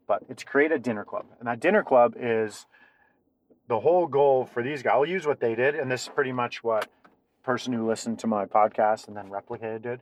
But 0.06 0.22
it's 0.28 0.42
create 0.42 0.72
a 0.72 0.78
dinner 0.78 1.04
club. 1.04 1.26
And 1.38 1.48
that 1.48 1.60
dinner 1.60 1.82
club 1.82 2.14
is 2.18 2.66
the 3.70 3.78
whole 3.78 4.08
goal 4.08 4.44
for 4.44 4.64
these 4.64 4.82
guys. 4.82 4.90
I'll 4.94 5.06
use 5.06 5.28
what 5.28 5.38
they 5.38 5.54
did, 5.54 5.76
and 5.76 5.88
this 5.88 6.02
is 6.02 6.08
pretty 6.08 6.32
much 6.32 6.64
what 6.64 6.88
person 7.44 7.72
who 7.72 7.86
listened 7.86 8.18
to 8.18 8.26
my 8.26 8.44
podcast 8.44 9.06
and 9.06 9.16
then 9.16 9.28
replicated 9.28 9.82
did 9.82 10.00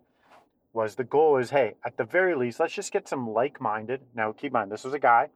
was 0.72 0.94
the 0.94 1.04
goal 1.04 1.36
is 1.36 1.50
hey 1.50 1.74
at 1.84 1.96
the 1.96 2.04
very 2.04 2.34
least 2.34 2.58
let's 2.58 2.72
just 2.72 2.92
get 2.92 3.06
some 3.06 3.30
like-minded. 3.30 4.00
Now 4.14 4.32
keep 4.32 4.48
in 4.48 4.52
mind 4.54 4.72
this 4.72 4.84
was 4.84 4.92
a 4.94 4.98
guy 4.98 5.28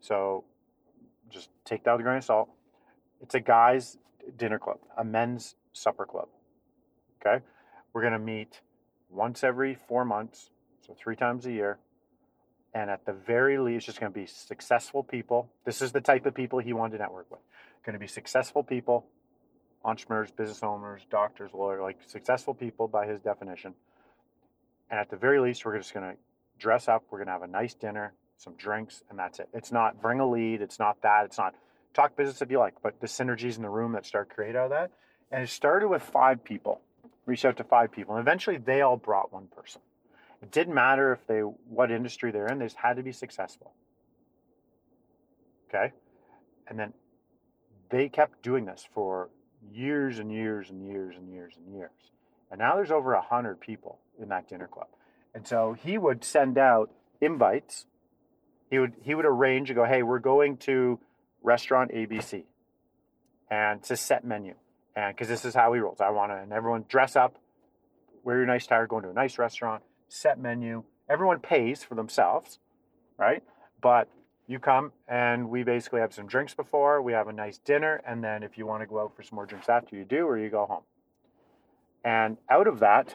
so 0.00 0.44
just 1.28 1.50
take 1.64 1.84
that 1.84 1.92
with 1.92 2.00
a 2.00 2.04
grain 2.04 2.18
of 2.18 2.24
salt. 2.24 2.48
It's 3.20 3.34
a 3.34 3.40
guy's 3.40 3.98
dinner 4.38 4.58
club 4.58 4.78
a 4.96 5.04
men's 5.04 5.56
supper 5.72 6.06
club 6.06 6.28
okay? 7.20 7.44
We're 7.92 8.00
going 8.00 8.14
to 8.14 8.18
meet 8.18 8.60
once 9.10 9.44
every 9.44 9.74
four 9.74 10.04
months 10.04 10.50
so 10.86 10.96
three 10.98 11.16
times 11.16 11.44
a 11.46 11.52
year 11.52 11.78
And 12.72 12.88
at 12.90 13.04
the 13.04 13.12
very 13.12 13.58
least, 13.58 13.86
just 13.86 14.00
going 14.00 14.12
to 14.12 14.18
be 14.18 14.26
successful 14.26 15.02
people. 15.02 15.50
This 15.64 15.82
is 15.82 15.92
the 15.92 16.00
type 16.00 16.26
of 16.26 16.34
people 16.34 16.60
he 16.60 16.72
wanted 16.72 16.98
to 16.98 17.02
network 17.02 17.30
with. 17.30 17.40
Going 17.84 17.94
to 17.94 17.98
be 17.98 18.06
successful 18.06 18.62
people, 18.62 19.06
entrepreneurs, 19.84 20.30
business 20.30 20.62
owners, 20.62 21.02
doctors, 21.10 21.50
lawyers, 21.52 21.80
like 21.82 21.98
successful 22.06 22.54
people 22.54 22.86
by 22.86 23.06
his 23.06 23.20
definition. 23.20 23.74
And 24.90 25.00
at 25.00 25.10
the 25.10 25.16
very 25.16 25.40
least, 25.40 25.64
we're 25.64 25.78
just 25.78 25.92
going 25.92 26.12
to 26.12 26.16
dress 26.58 26.86
up. 26.86 27.04
We're 27.10 27.18
going 27.18 27.26
to 27.26 27.32
have 27.32 27.42
a 27.42 27.48
nice 27.48 27.74
dinner, 27.74 28.12
some 28.36 28.54
drinks, 28.54 29.02
and 29.10 29.18
that's 29.18 29.40
it. 29.40 29.48
It's 29.52 29.72
not 29.72 30.00
bring 30.00 30.20
a 30.20 30.28
lead. 30.28 30.62
It's 30.62 30.78
not 30.78 31.02
that. 31.02 31.24
It's 31.24 31.38
not 31.38 31.54
talk 31.94 32.16
business 32.16 32.40
if 32.40 32.50
you 32.50 32.58
like, 32.58 32.74
but 32.82 33.00
the 33.00 33.06
synergies 33.08 33.56
in 33.56 33.62
the 33.62 33.68
room 33.70 33.92
that 33.92 34.06
start 34.06 34.28
create 34.28 34.54
out 34.54 34.66
of 34.66 34.70
that. 34.70 34.90
And 35.32 35.42
it 35.42 35.48
started 35.48 35.88
with 35.88 36.02
five 36.02 36.44
people. 36.44 36.80
Reached 37.26 37.44
out 37.44 37.58
to 37.58 37.64
five 37.64 37.92
people, 37.92 38.16
and 38.16 38.22
eventually 38.22 38.56
they 38.56 38.80
all 38.80 38.96
brought 38.96 39.32
one 39.32 39.46
person. 39.54 39.80
It 40.42 40.50
didn't 40.50 40.74
matter 40.74 41.12
if 41.12 41.26
they 41.26 41.40
what 41.40 41.90
industry 41.90 42.30
they're 42.30 42.46
in; 42.46 42.58
they 42.58 42.66
just 42.66 42.76
had 42.76 42.96
to 42.96 43.02
be 43.02 43.12
successful. 43.12 43.74
Okay, 45.68 45.92
and 46.66 46.78
then 46.78 46.92
they 47.90 48.08
kept 48.08 48.42
doing 48.42 48.64
this 48.64 48.86
for 48.94 49.28
years 49.72 50.18
and 50.18 50.32
years 50.32 50.70
and 50.70 50.86
years 50.86 51.16
and 51.16 51.30
years 51.30 51.54
and 51.56 51.74
years. 51.74 51.90
And 52.50 52.58
now 52.58 52.74
there's 52.74 52.90
over 52.90 53.12
a 53.12 53.20
hundred 53.20 53.60
people 53.60 53.98
in 54.20 54.28
that 54.30 54.48
dinner 54.48 54.66
club. 54.66 54.88
And 55.34 55.46
so 55.46 55.74
he 55.74 55.98
would 55.98 56.24
send 56.24 56.58
out 56.58 56.90
invites. 57.20 57.86
He 58.70 58.78
would 58.78 58.94
he 59.02 59.14
would 59.14 59.26
arrange 59.26 59.70
and 59.70 59.76
go, 59.76 59.84
hey, 59.84 60.02
we're 60.02 60.18
going 60.18 60.56
to 60.58 60.98
restaurant 61.42 61.90
ABC, 61.92 62.44
and 63.50 63.82
to 63.84 63.96
set 63.96 64.24
menu, 64.24 64.54
and 64.94 65.14
because 65.14 65.28
this 65.28 65.44
is 65.44 65.54
how 65.54 65.72
he 65.72 65.80
rolls. 65.80 66.00
I 66.00 66.10
want 66.10 66.32
to 66.32 66.36
and 66.36 66.52
everyone 66.52 66.84
dress 66.88 67.16
up, 67.16 67.36
wear 68.22 68.36
your 68.36 68.46
nice 68.46 68.66
attire, 68.66 68.86
going 68.86 69.02
to 69.04 69.10
a 69.10 69.14
nice 69.14 69.38
restaurant, 69.38 69.82
set 70.10 70.38
menu. 70.38 70.84
Everyone 71.08 71.38
pays 71.40 71.82
for 71.82 71.94
themselves, 71.94 72.58
right? 73.18 73.42
But 73.80 74.08
you 74.46 74.58
come 74.58 74.92
and 75.08 75.48
we 75.48 75.62
basically 75.62 76.00
have 76.00 76.12
some 76.12 76.26
drinks 76.26 76.54
before, 76.54 77.00
we 77.00 77.12
have 77.12 77.28
a 77.28 77.32
nice 77.32 77.58
dinner, 77.58 78.02
and 78.06 78.22
then 78.22 78.42
if 78.42 78.58
you 78.58 78.66
want 78.66 78.82
to 78.82 78.86
go 78.86 79.00
out 79.00 79.14
for 79.16 79.22
some 79.22 79.36
more 79.36 79.46
drinks 79.46 79.68
after, 79.68 79.96
you 79.96 80.04
do, 80.04 80.26
or 80.26 80.36
you 80.36 80.50
go 80.50 80.66
home. 80.66 80.82
And 82.04 82.36
out 82.48 82.66
of 82.66 82.80
that, 82.80 83.14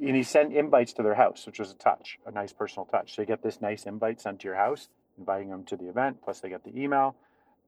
and 0.00 0.16
he 0.16 0.22
sent 0.22 0.52
invites 0.52 0.92
to 0.94 1.02
their 1.02 1.14
house, 1.14 1.46
which 1.46 1.60
was 1.60 1.70
a 1.70 1.74
touch, 1.74 2.18
a 2.26 2.30
nice 2.30 2.52
personal 2.52 2.86
touch. 2.86 3.14
So 3.14 3.22
you 3.22 3.26
get 3.26 3.42
this 3.42 3.60
nice 3.60 3.84
invite 3.84 4.20
sent 4.20 4.40
to 4.40 4.48
your 4.48 4.56
house, 4.56 4.88
inviting 5.16 5.50
them 5.50 5.64
to 5.64 5.76
the 5.76 5.88
event, 5.88 6.18
plus 6.24 6.40
they 6.40 6.48
get 6.48 6.64
the 6.64 6.76
email. 6.76 7.14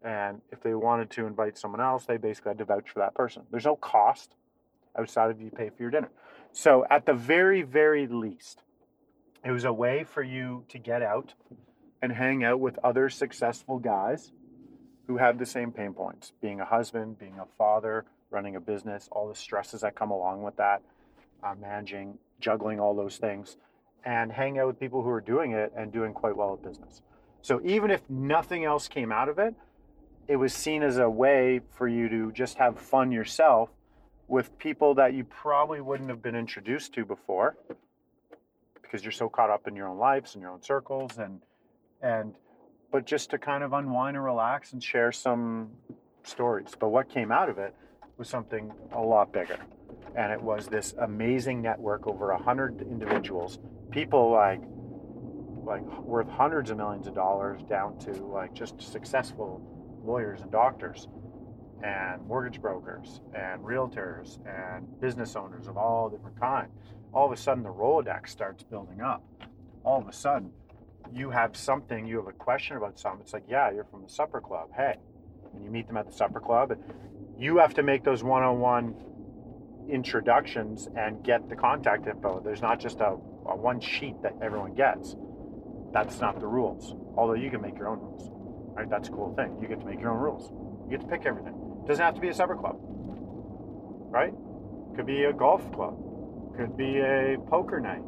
And 0.02 0.40
if 0.50 0.60
they 0.60 0.74
wanted 0.74 1.10
to 1.10 1.26
invite 1.26 1.56
someone 1.56 1.80
else, 1.80 2.04
they 2.04 2.16
basically 2.16 2.50
had 2.50 2.58
to 2.58 2.64
vouch 2.64 2.90
for 2.90 2.98
that 2.98 3.14
person. 3.14 3.42
There's 3.50 3.64
no 3.64 3.76
cost 3.76 4.34
outside 4.98 5.30
of 5.30 5.40
you 5.40 5.50
pay 5.50 5.70
for 5.70 5.82
your 5.82 5.90
dinner. 5.90 6.10
So 6.52 6.86
at 6.90 7.06
the 7.06 7.14
very, 7.14 7.62
very 7.62 8.06
least, 8.06 8.62
it 9.44 9.50
was 9.50 9.64
a 9.64 9.72
way 9.72 10.04
for 10.04 10.22
you 10.22 10.64
to 10.68 10.78
get 10.78 11.02
out 11.02 11.34
and 12.02 12.12
hang 12.12 12.44
out 12.44 12.60
with 12.60 12.78
other 12.82 13.08
successful 13.08 13.78
guys 13.78 14.32
who 15.06 15.18
have 15.18 15.38
the 15.38 15.46
same 15.46 15.70
pain 15.70 15.92
points 15.92 16.32
being 16.40 16.60
a 16.60 16.64
husband, 16.64 17.18
being 17.18 17.38
a 17.38 17.46
father, 17.56 18.04
running 18.30 18.56
a 18.56 18.60
business, 18.60 19.08
all 19.12 19.28
the 19.28 19.34
stresses 19.34 19.82
that 19.82 19.94
come 19.94 20.10
along 20.10 20.42
with 20.42 20.56
that, 20.56 20.82
uh, 21.42 21.54
managing, 21.60 22.18
juggling 22.40 22.80
all 22.80 22.94
those 22.94 23.18
things, 23.18 23.56
and 24.04 24.32
hang 24.32 24.58
out 24.58 24.66
with 24.66 24.80
people 24.80 25.02
who 25.02 25.10
are 25.10 25.20
doing 25.20 25.52
it 25.52 25.72
and 25.76 25.92
doing 25.92 26.12
quite 26.12 26.36
well 26.36 26.54
at 26.54 26.62
business. 26.62 27.02
So 27.42 27.60
even 27.64 27.90
if 27.90 28.08
nothing 28.10 28.64
else 28.64 28.88
came 28.88 29.12
out 29.12 29.28
of 29.28 29.38
it, 29.38 29.54
it 30.26 30.36
was 30.36 30.52
seen 30.52 30.82
as 30.82 30.98
a 30.98 31.08
way 31.08 31.60
for 31.70 31.86
you 31.86 32.08
to 32.08 32.32
just 32.32 32.58
have 32.58 32.78
fun 32.78 33.12
yourself 33.12 33.70
with 34.28 34.56
people 34.58 34.94
that 34.94 35.14
you 35.14 35.24
probably 35.24 35.80
wouldn't 35.80 36.08
have 36.08 36.22
been 36.22 36.34
introduced 36.34 36.92
to 36.94 37.04
before 37.04 37.56
because 38.82 39.04
you're 39.04 39.12
so 39.12 39.28
caught 39.28 39.50
up 39.50 39.66
in 39.68 39.76
your 39.76 39.88
own 39.88 39.98
lives 39.98 40.34
and 40.34 40.42
your 40.42 40.50
own 40.50 40.62
circles 40.62 41.18
and 41.18 41.40
and 42.02 42.34
but 42.92 43.04
just 43.04 43.30
to 43.30 43.38
kind 43.38 43.64
of 43.64 43.72
unwind 43.72 44.16
and 44.16 44.24
relax 44.24 44.72
and 44.72 44.82
share 44.82 45.10
some 45.10 45.70
stories. 46.22 46.68
But 46.78 46.88
what 46.88 47.08
came 47.08 47.32
out 47.32 47.48
of 47.48 47.58
it 47.58 47.74
was 48.16 48.28
something 48.28 48.72
a 48.92 49.00
lot 49.00 49.32
bigger. 49.32 49.58
And 50.14 50.32
it 50.32 50.40
was 50.40 50.66
this 50.66 50.94
amazing 51.00 51.60
network 51.60 52.06
over 52.06 52.30
a 52.30 52.42
hundred 52.42 52.80
individuals, 52.80 53.58
people 53.90 54.30
like 54.30 54.60
like 55.64 55.84
worth 55.98 56.28
hundreds 56.28 56.70
of 56.70 56.76
millions 56.76 57.08
of 57.08 57.14
dollars 57.14 57.60
down 57.68 57.98
to 57.98 58.12
like 58.12 58.54
just 58.54 58.80
successful 58.80 59.60
lawyers 60.04 60.40
and 60.40 60.50
doctors 60.52 61.08
and 61.86 62.26
mortgage 62.26 62.60
brokers 62.60 63.20
and 63.32 63.62
realtors 63.62 64.38
and 64.44 65.00
business 65.00 65.36
owners 65.36 65.68
of 65.68 65.76
all 65.76 66.08
different 66.08 66.38
kinds. 66.40 66.72
All 67.12 67.26
of 67.26 67.32
a 67.32 67.36
sudden 67.36 67.62
the 67.62 67.70
Rolodex 67.70 68.28
starts 68.28 68.64
building 68.64 69.00
up. 69.00 69.22
All 69.84 70.00
of 70.00 70.08
a 70.08 70.12
sudden 70.12 70.50
you 71.12 71.30
have 71.30 71.56
something, 71.56 72.04
you 72.06 72.16
have 72.16 72.26
a 72.26 72.32
question 72.32 72.76
about 72.76 72.98
something. 72.98 73.20
It's 73.20 73.32
like, 73.32 73.44
yeah, 73.48 73.70
you're 73.70 73.84
from 73.84 74.02
the 74.02 74.08
supper 74.08 74.40
club. 74.40 74.70
Hey, 74.76 74.96
and 75.54 75.64
you 75.64 75.70
meet 75.70 75.86
them 75.86 75.96
at 75.96 76.06
the 76.06 76.12
supper 76.12 76.40
club, 76.40 76.72
and 76.72 76.82
you 77.38 77.58
have 77.58 77.74
to 77.74 77.84
make 77.84 78.02
those 78.02 78.24
one-on-one 78.24 78.94
introductions 79.88 80.88
and 80.96 81.22
get 81.22 81.48
the 81.48 81.54
contact 81.54 82.08
info. 82.08 82.40
There's 82.40 82.62
not 82.62 82.80
just 82.80 82.98
a, 82.98 83.16
a 83.46 83.56
one 83.56 83.78
sheet 83.78 84.16
that 84.22 84.34
everyone 84.42 84.74
gets. 84.74 85.14
That's 85.92 86.20
not 86.20 86.40
the 86.40 86.48
rules. 86.48 86.96
Although 87.16 87.34
you 87.34 87.48
can 87.48 87.60
make 87.60 87.78
your 87.78 87.86
own 87.86 88.00
rules, 88.00 88.28
right? 88.74 88.90
That's 88.90 89.08
a 89.08 89.12
cool 89.12 89.32
thing. 89.36 89.56
You 89.62 89.68
get 89.68 89.78
to 89.78 89.86
make 89.86 90.00
your 90.00 90.10
own 90.10 90.18
rules. 90.18 90.50
You 90.84 90.98
get 90.98 91.00
to 91.02 91.06
pick 91.06 91.24
everything. 91.24 91.65
Doesn't 91.86 92.04
have 92.04 92.14
to 92.14 92.20
be 92.20 92.28
a 92.28 92.34
supper 92.34 92.56
club, 92.56 92.76
right? 94.10 94.32
Could 94.96 95.06
be 95.06 95.24
a 95.24 95.32
golf 95.32 95.70
club. 95.72 95.96
Could 96.56 96.76
be 96.76 96.98
a 96.98 97.36
poker 97.48 97.80
night, 97.80 98.02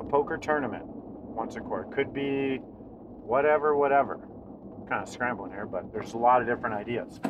a 0.00 0.04
poker 0.04 0.36
tournament 0.36 0.82
once 0.84 1.56
a 1.56 1.60
quarter. 1.60 1.88
Could 1.94 2.12
be 2.12 2.56
whatever, 2.56 3.76
whatever. 3.76 4.14
I'm 4.14 4.86
kind 4.86 5.02
of 5.02 5.08
scrambling 5.08 5.52
here, 5.52 5.66
but 5.66 5.92
there's 5.92 6.14
a 6.14 6.18
lot 6.18 6.42
of 6.42 6.48
different 6.48 6.74
ideas. 6.74 7.20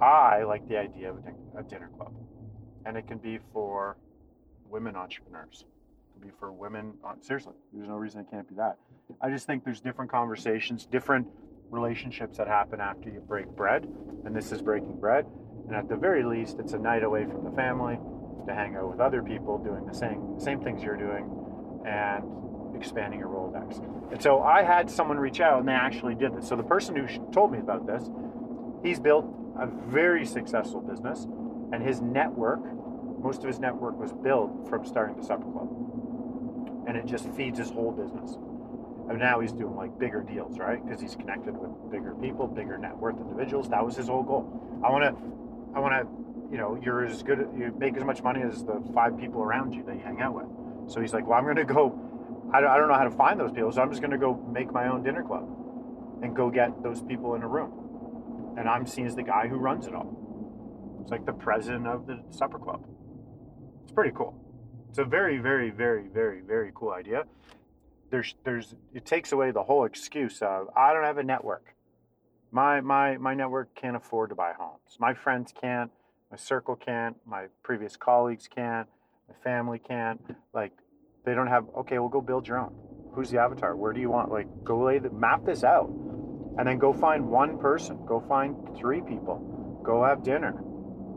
I 0.00 0.42
like 0.44 0.66
the 0.68 0.78
idea 0.78 1.10
of 1.10 1.18
a 1.56 1.62
dinner 1.62 1.90
club, 1.96 2.12
and 2.86 2.96
it 2.96 3.06
can 3.06 3.18
be 3.18 3.38
for 3.52 3.98
women 4.68 4.96
entrepreneurs. 4.96 5.64
Be 6.20 6.30
for 6.38 6.52
women. 6.52 6.94
Uh, 7.04 7.14
seriously, 7.20 7.54
there's 7.72 7.88
no 7.88 7.94
reason 7.96 8.20
it 8.20 8.30
can't 8.30 8.48
be 8.48 8.54
that. 8.56 8.76
I 9.22 9.30
just 9.30 9.46
think 9.46 9.64
there's 9.64 9.80
different 9.80 10.10
conversations, 10.10 10.86
different 10.86 11.26
relationships 11.70 12.38
that 12.38 12.48
happen 12.48 12.80
after 12.80 13.08
you 13.08 13.20
break 13.20 13.46
bread, 13.48 13.86
and 14.24 14.34
this 14.34 14.52
is 14.52 14.60
breaking 14.60 14.98
bread. 14.98 15.26
And 15.66 15.76
at 15.76 15.88
the 15.88 15.96
very 15.96 16.24
least, 16.24 16.58
it's 16.58 16.72
a 16.72 16.78
night 16.78 17.04
away 17.04 17.24
from 17.24 17.44
the 17.44 17.50
family 17.52 17.98
to 18.46 18.54
hang 18.54 18.76
out 18.76 18.90
with 18.90 19.00
other 19.00 19.22
people 19.22 19.58
doing 19.58 19.86
the 19.86 19.94
same 19.94 20.38
same 20.38 20.60
things 20.60 20.82
you're 20.82 20.96
doing, 20.96 21.30
and 21.86 22.24
expanding 22.74 23.20
your 23.20 23.28
Rolodex. 23.28 23.78
And 24.12 24.22
so 24.22 24.42
I 24.42 24.62
had 24.62 24.90
someone 24.90 25.18
reach 25.18 25.40
out 25.40 25.60
and 25.60 25.68
they 25.68 25.72
actually 25.72 26.14
did 26.14 26.36
this. 26.36 26.48
So 26.48 26.56
the 26.56 26.62
person 26.62 26.96
who 26.96 27.06
told 27.30 27.52
me 27.52 27.58
about 27.58 27.86
this, 27.86 28.08
he's 28.82 28.98
built 28.98 29.26
a 29.58 29.66
very 29.66 30.24
successful 30.24 30.80
business 30.80 31.26
and 31.72 31.82
his 31.82 32.00
network, 32.00 32.60
most 33.22 33.40
of 33.40 33.46
his 33.46 33.60
network 33.60 33.98
was 33.98 34.12
built 34.12 34.68
from 34.68 34.84
starting 34.84 35.16
the 35.16 35.22
supper 35.22 35.44
club. 35.50 35.68
And 36.88 36.96
it 36.96 37.06
just 37.06 37.28
feeds 37.30 37.58
his 37.58 37.70
whole 37.70 37.92
business. 37.92 38.36
Now 39.18 39.40
he's 39.40 39.52
doing 39.52 39.74
like 39.76 39.98
bigger 39.98 40.22
deals, 40.22 40.58
right? 40.58 40.84
Because 40.84 41.00
he's 41.00 41.16
connected 41.16 41.56
with 41.56 41.70
bigger 41.90 42.14
people, 42.14 42.46
bigger 42.46 42.78
net 42.78 42.96
worth 42.96 43.16
individuals. 43.16 43.68
That 43.68 43.84
was 43.84 43.96
his 43.96 44.08
whole 44.08 44.22
goal. 44.22 44.80
I 44.84 44.90
want 44.90 45.04
to, 45.04 45.76
I 45.76 45.80
want 45.80 45.94
to, 45.94 46.52
you 46.52 46.58
know, 46.58 46.78
you're 46.82 47.04
as 47.04 47.22
good, 47.22 47.38
you 47.56 47.74
make 47.78 47.96
as 47.96 48.04
much 48.04 48.22
money 48.22 48.42
as 48.42 48.64
the 48.64 48.82
five 48.94 49.18
people 49.18 49.42
around 49.42 49.74
you 49.74 49.82
that 49.84 49.94
you 49.94 50.00
hang 50.00 50.20
out 50.20 50.34
with. 50.34 50.92
So 50.92 51.00
he's 51.00 51.12
like, 51.12 51.26
well, 51.26 51.38
I'm 51.38 51.44
going 51.44 51.56
to 51.56 51.64
go 51.64 52.10
I 52.52 52.60
don't 52.60 52.88
know 52.88 52.94
how 52.94 53.04
to 53.04 53.10
find 53.10 53.38
those 53.38 53.52
people, 53.52 53.70
so 53.70 53.80
I'm 53.80 53.90
just 53.90 54.00
going 54.00 54.10
to 54.10 54.18
go 54.18 54.34
make 54.52 54.72
my 54.72 54.88
own 54.88 55.02
dinner 55.04 55.22
club 55.22 55.48
and 56.22 56.34
go 56.34 56.50
get 56.50 56.82
those 56.82 57.00
people 57.02 57.34
in 57.34 57.42
a 57.42 57.48
room. 57.48 58.56
And 58.58 58.68
I'm 58.68 58.86
seen 58.86 59.06
as 59.06 59.14
the 59.14 59.22
guy 59.22 59.46
who 59.46 59.56
runs 59.56 59.86
it 59.86 59.94
all. 59.94 60.98
It's 61.00 61.10
like 61.10 61.24
the 61.24 61.32
president 61.32 61.86
of 61.86 62.06
the 62.06 62.22
supper 62.30 62.58
club. 62.58 62.84
It's 63.84 63.92
pretty 63.92 64.10
cool. 64.14 64.34
It's 64.88 64.98
a 64.98 65.04
very, 65.04 65.38
very, 65.38 65.70
very, 65.70 66.08
very, 66.08 66.40
very 66.40 66.72
cool 66.74 66.90
idea. 66.90 67.22
There's, 68.10 68.34
there's, 68.44 68.74
it 68.92 69.06
takes 69.06 69.32
away 69.32 69.52
the 69.52 69.62
whole 69.62 69.84
excuse 69.84 70.42
of 70.42 70.68
I 70.76 70.92
don't 70.92 71.04
have 71.04 71.18
a 71.18 71.22
network. 71.22 71.74
My, 72.50 72.80
my, 72.80 73.16
my 73.16 73.34
network 73.34 73.74
can't 73.74 73.96
afford 73.96 74.30
to 74.30 74.34
buy 74.34 74.52
homes. 74.58 74.96
My 74.98 75.14
friends 75.14 75.54
can't. 75.58 75.90
My 76.30 76.36
circle 76.36 76.74
can't. 76.74 77.16
My 77.24 77.46
previous 77.62 77.96
colleagues 77.96 78.48
can't. 78.48 78.88
My 79.28 79.34
family 79.44 79.78
can't. 79.78 80.20
Like 80.52 80.72
they 81.24 81.34
don't 81.34 81.46
have, 81.46 81.66
okay, 81.78 81.98
well, 81.98 82.08
go 82.08 82.20
build 82.20 82.48
your 82.48 82.58
own. 82.58 82.74
Who's 83.14 83.30
the 83.30 83.38
avatar? 83.38 83.76
Where 83.76 83.92
do 83.92 84.00
you 84.00 84.10
want? 84.10 84.30
Like, 84.30 84.46
go 84.64 84.84
lay 84.84 84.98
the, 84.98 85.10
map 85.10 85.44
this 85.44 85.64
out. 85.64 85.88
And 86.58 86.66
then 86.66 86.78
go 86.78 86.92
find 86.92 87.28
one 87.28 87.58
person. 87.58 88.04
Go 88.06 88.20
find 88.28 88.56
three 88.76 89.00
people. 89.00 89.80
Go 89.84 90.04
have 90.04 90.22
dinner. 90.22 90.62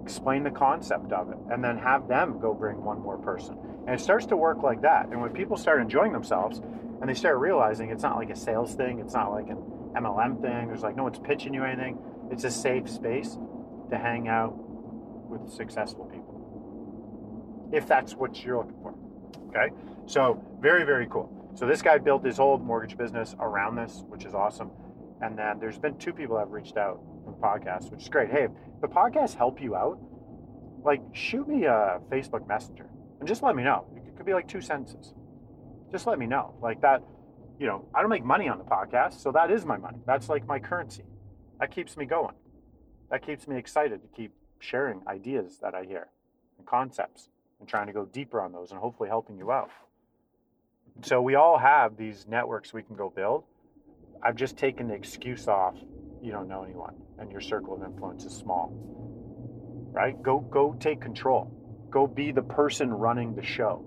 Explain 0.03 0.43
the 0.43 0.51
concept 0.51 1.11
of 1.11 1.29
it. 1.29 1.37
And 1.51 1.63
then 1.63 1.77
have 1.77 2.07
them 2.07 2.39
go 2.39 2.53
bring 2.53 2.83
one 2.83 2.99
more 2.99 3.17
person. 3.17 3.57
And 3.85 3.95
it 3.95 4.01
starts 4.01 4.25
to 4.27 4.37
work 4.37 4.63
like 4.63 4.81
that. 4.81 5.07
And 5.07 5.21
when 5.21 5.31
people 5.31 5.57
start 5.57 5.81
enjoying 5.81 6.13
themselves 6.13 6.61
and 7.03 7.09
they 7.09 7.13
start 7.13 7.37
realizing 7.37 7.89
it's 7.89 8.01
not 8.01 8.15
like 8.15 8.29
a 8.29 8.35
sales 8.35 8.75
thing, 8.75 8.99
it's 8.99 9.13
not 9.13 9.29
like 9.29 9.49
an 9.49 9.57
MLM 9.93 10.41
thing, 10.41 10.67
there's 10.67 10.83
like 10.83 10.95
no 10.95 11.03
one's 11.03 11.19
pitching 11.19 11.53
you 11.53 11.61
anything. 11.65 11.97
It's 12.31 12.45
a 12.45 12.49
safe 12.49 12.89
space 12.89 13.37
to 13.89 13.97
hang 13.97 14.29
out 14.29 14.53
with 14.55 15.51
successful 15.51 16.05
people. 16.05 17.69
If 17.73 17.89
that's 17.89 18.15
what 18.15 18.41
you're 18.45 18.55
looking 18.55 18.77
for. 18.81 18.95
Okay? 19.49 19.75
So 20.05 20.41
very, 20.61 20.85
very 20.85 21.05
cool. 21.07 21.51
So 21.55 21.67
this 21.67 21.81
guy 21.81 21.97
built 21.97 22.23
his 22.23 22.37
whole 22.37 22.57
mortgage 22.57 22.97
business 22.97 23.35
around 23.37 23.75
this, 23.75 24.05
which 24.07 24.23
is 24.23 24.33
awesome. 24.33 24.71
And 25.19 25.37
then 25.37 25.59
there's 25.59 25.77
been 25.77 25.97
two 25.97 26.13
people 26.13 26.37
that 26.37 26.43
have 26.43 26.51
reached 26.51 26.77
out 26.77 27.01
from 27.25 27.33
podcasts, 27.33 27.91
which 27.91 28.03
is 28.03 28.07
great. 28.07 28.31
Hey, 28.31 28.45
if 28.45 28.51
the 28.79 28.87
podcast 28.87 29.35
help 29.35 29.61
you 29.61 29.75
out, 29.75 29.99
like 30.85 31.01
shoot 31.11 31.49
me 31.49 31.65
a 31.65 31.99
Facebook 32.09 32.47
Messenger 32.47 32.87
and 33.19 33.27
just 33.27 33.43
let 33.43 33.57
me 33.57 33.63
know. 33.63 33.87
It 33.93 34.15
could 34.15 34.25
be 34.25 34.33
like 34.33 34.47
two 34.47 34.61
sentences. 34.61 35.13
Just 35.93 36.07
let 36.07 36.17
me 36.17 36.25
know. 36.25 36.55
Like 36.59 36.81
that, 36.81 37.03
you 37.59 37.67
know, 37.67 37.85
I 37.93 38.01
don't 38.01 38.09
make 38.09 38.25
money 38.25 38.49
on 38.49 38.57
the 38.57 38.63
podcast, 38.63 39.21
so 39.21 39.31
that 39.31 39.51
is 39.51 39.63
my 39.63 39.77
money. 39.77 39.99
That's 40.07 40.27
like 40.27 40.47
my 40.47 40.57
currency. 40.57 41.03
That 41.59 41.69
keeps 41.69 41.95
me 41.95 42.05
going. 42.05 42.33
That 43.11 43.23
keeps 43.23 43.47
me 43.47 43.57
excited 43.57 44.01
to 44.01 44.07
keep 44.07 44.33
sharing 44.57 45.01
ideas 45.07 45.59
that 45.61 45.75
I 45.75 45.83
hear 45.83 46.07
and 46.57 46.65
concepts 46.65 47.29
and 47.59 47.69
trying 47.69 47.85
to 47.87 47.93
go 47.93 48.05
deeper 48.05 48.41
on 48.41 48.51
those 48.51 48.71
and 48.71 48.79
hopefully 48.79 49.07
helping 49.07 49.37
you 49.37 49.51
out. 49.51 49.69
So 51.03 51.21
we 51.21 51.35
all 51.35 51.59
have 51.59 51.95
these 51.95 52.25
networks 52.27 52.73
we 52.73 52.81
can 52.81 52.95
go 52.95 53.11
build. 53.15 53.43
I've 54.23 54.35
just 54.35 54.57
taken 54.57 54.87
the 54.87 54.95
excuse 54.95 55.47
off 55.47 55.75
you 56.23 56.31
don't 56.31 56.47
know 56.47 56.63
anyone 56.63 56.95
and 57.19 57.31
your 57.31 57.41
circle 57.41 57.75
of 57.75 57.83
influence 57.83 58.25
is 58.25 58.33
small. 58.33 58.71
Right? 59.91 60.19
Go 60.23 60.39
go 60.39 60.75
take 60.79 61.01
control. 61.01 61.55
Go 61.91 62.07
be 62.07 62.31
the 62.31 62.41
person 62.41 62.89
running 62.89 63.35
the 63.35 63.43
show. 63.43 63.85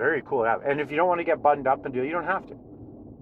Very 0.00 0.22
cool 0.22 0.44
have. 0.44 0.62
And 0.62 0.80
if 0.80 0.90
you 0.90 0.96
don't 0.96 1.08
want 1.08 1.20
to 1.20 1.24
get 1.24 1.42
buttoned 1.42 1.66
up 1.66 1.84
and 1.84 1.92
do 1.92 2.02
you 2.02 2.10
don't 2.10 2.24
have 2.24 2.46
to. 2.46 2.56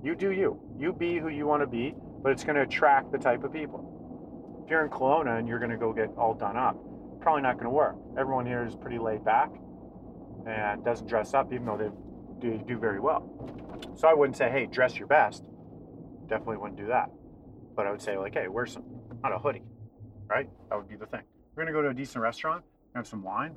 You 0.05 0.15
do 0.15 0.31
you. 0.31 0.61
You 0.79 0.93
be 0.93 1.19
who 1.19 1.27
you 1.27 1.45
want 1.45 1.61
to 1.61 1.67
be, 1.67 1.93
but 2.23 2.31
it's 2.31 2.45
going 2.45 2.55
to 2.55 2.63
attract 2.63 3.11
the 3.11 3.19
type 3.19 3.43
of 3.43 3.53
people. 3.53 4.63
If 4.65 4.71
you're 4.71 4.85
in 4.85 4.89
Kelowna 4.89 5.41
and 5.41 5.49
you're 5.49 5.59
going 5.59 5.73
to 5.73 5.77
go 5.77 5.93
get 5.93 6.11
all 6.17 6.35
done 6.35 6.57
up, 6.57 6.77
probably 7.21 7.43
not 7.43 7.55
going 7.55 7.65
to 7.65 7.71
work. 7.71 7.97
Everyone 8.17 8.47
here 8.47 8.65
is 8.65 8.77
pretty 8.77 8.99
laid 8.99 9.25
back 9.25 9.51
and 10.47 10.85
doesn't 10.85 11.09
dress 11.09 11.35
up, 11.35 11.53
even 11.53 11.67
though 11.67 11.77
they 11.77 11.91
do, 12.39 12.63
do 12.65 12.79
very 12.79 13.01
well. 13.01 13.29
So 13.97 14.07
I 14.07 14.15
wouldn't 14.15 14.37
say, 14.37 14.49
hey, 14.49 14.67
dress 14.67 14.97
your 14.97 15.09
best. 15.09 15.43
Definitely 16.29 16.59
wouldn't 16.59 16.79
do 16.79 16.87
that. 16.87 17.11
But 17.75 17.89
I 17.89 17.91
would 17.91 18.01
say, 18.01 18.17
like, 18.17 18.35
hey, 18.35 18.47
wear 18.47 18.67
some, 18.67 18.85
not 19.21 19.33
a 19.33 19.39
hoodie, 19.39 19.65
right? 20.29 20.49
That 20.71 20.79
would 20.79 20.89
be 20.89 20.95
the 20.95 21.07
thing. 21.07 21.23
We're 21.57 21.65
going 21.65 21.75
to 21.75 21.77
go 21.77 21.83
to 21.83 21.89
a 21.89 21.95
decent 21.95 22.23
restaurant, 22.23 22.63
have 22.95 23.09
some 23.09 23.25
wine, 23.25 23.57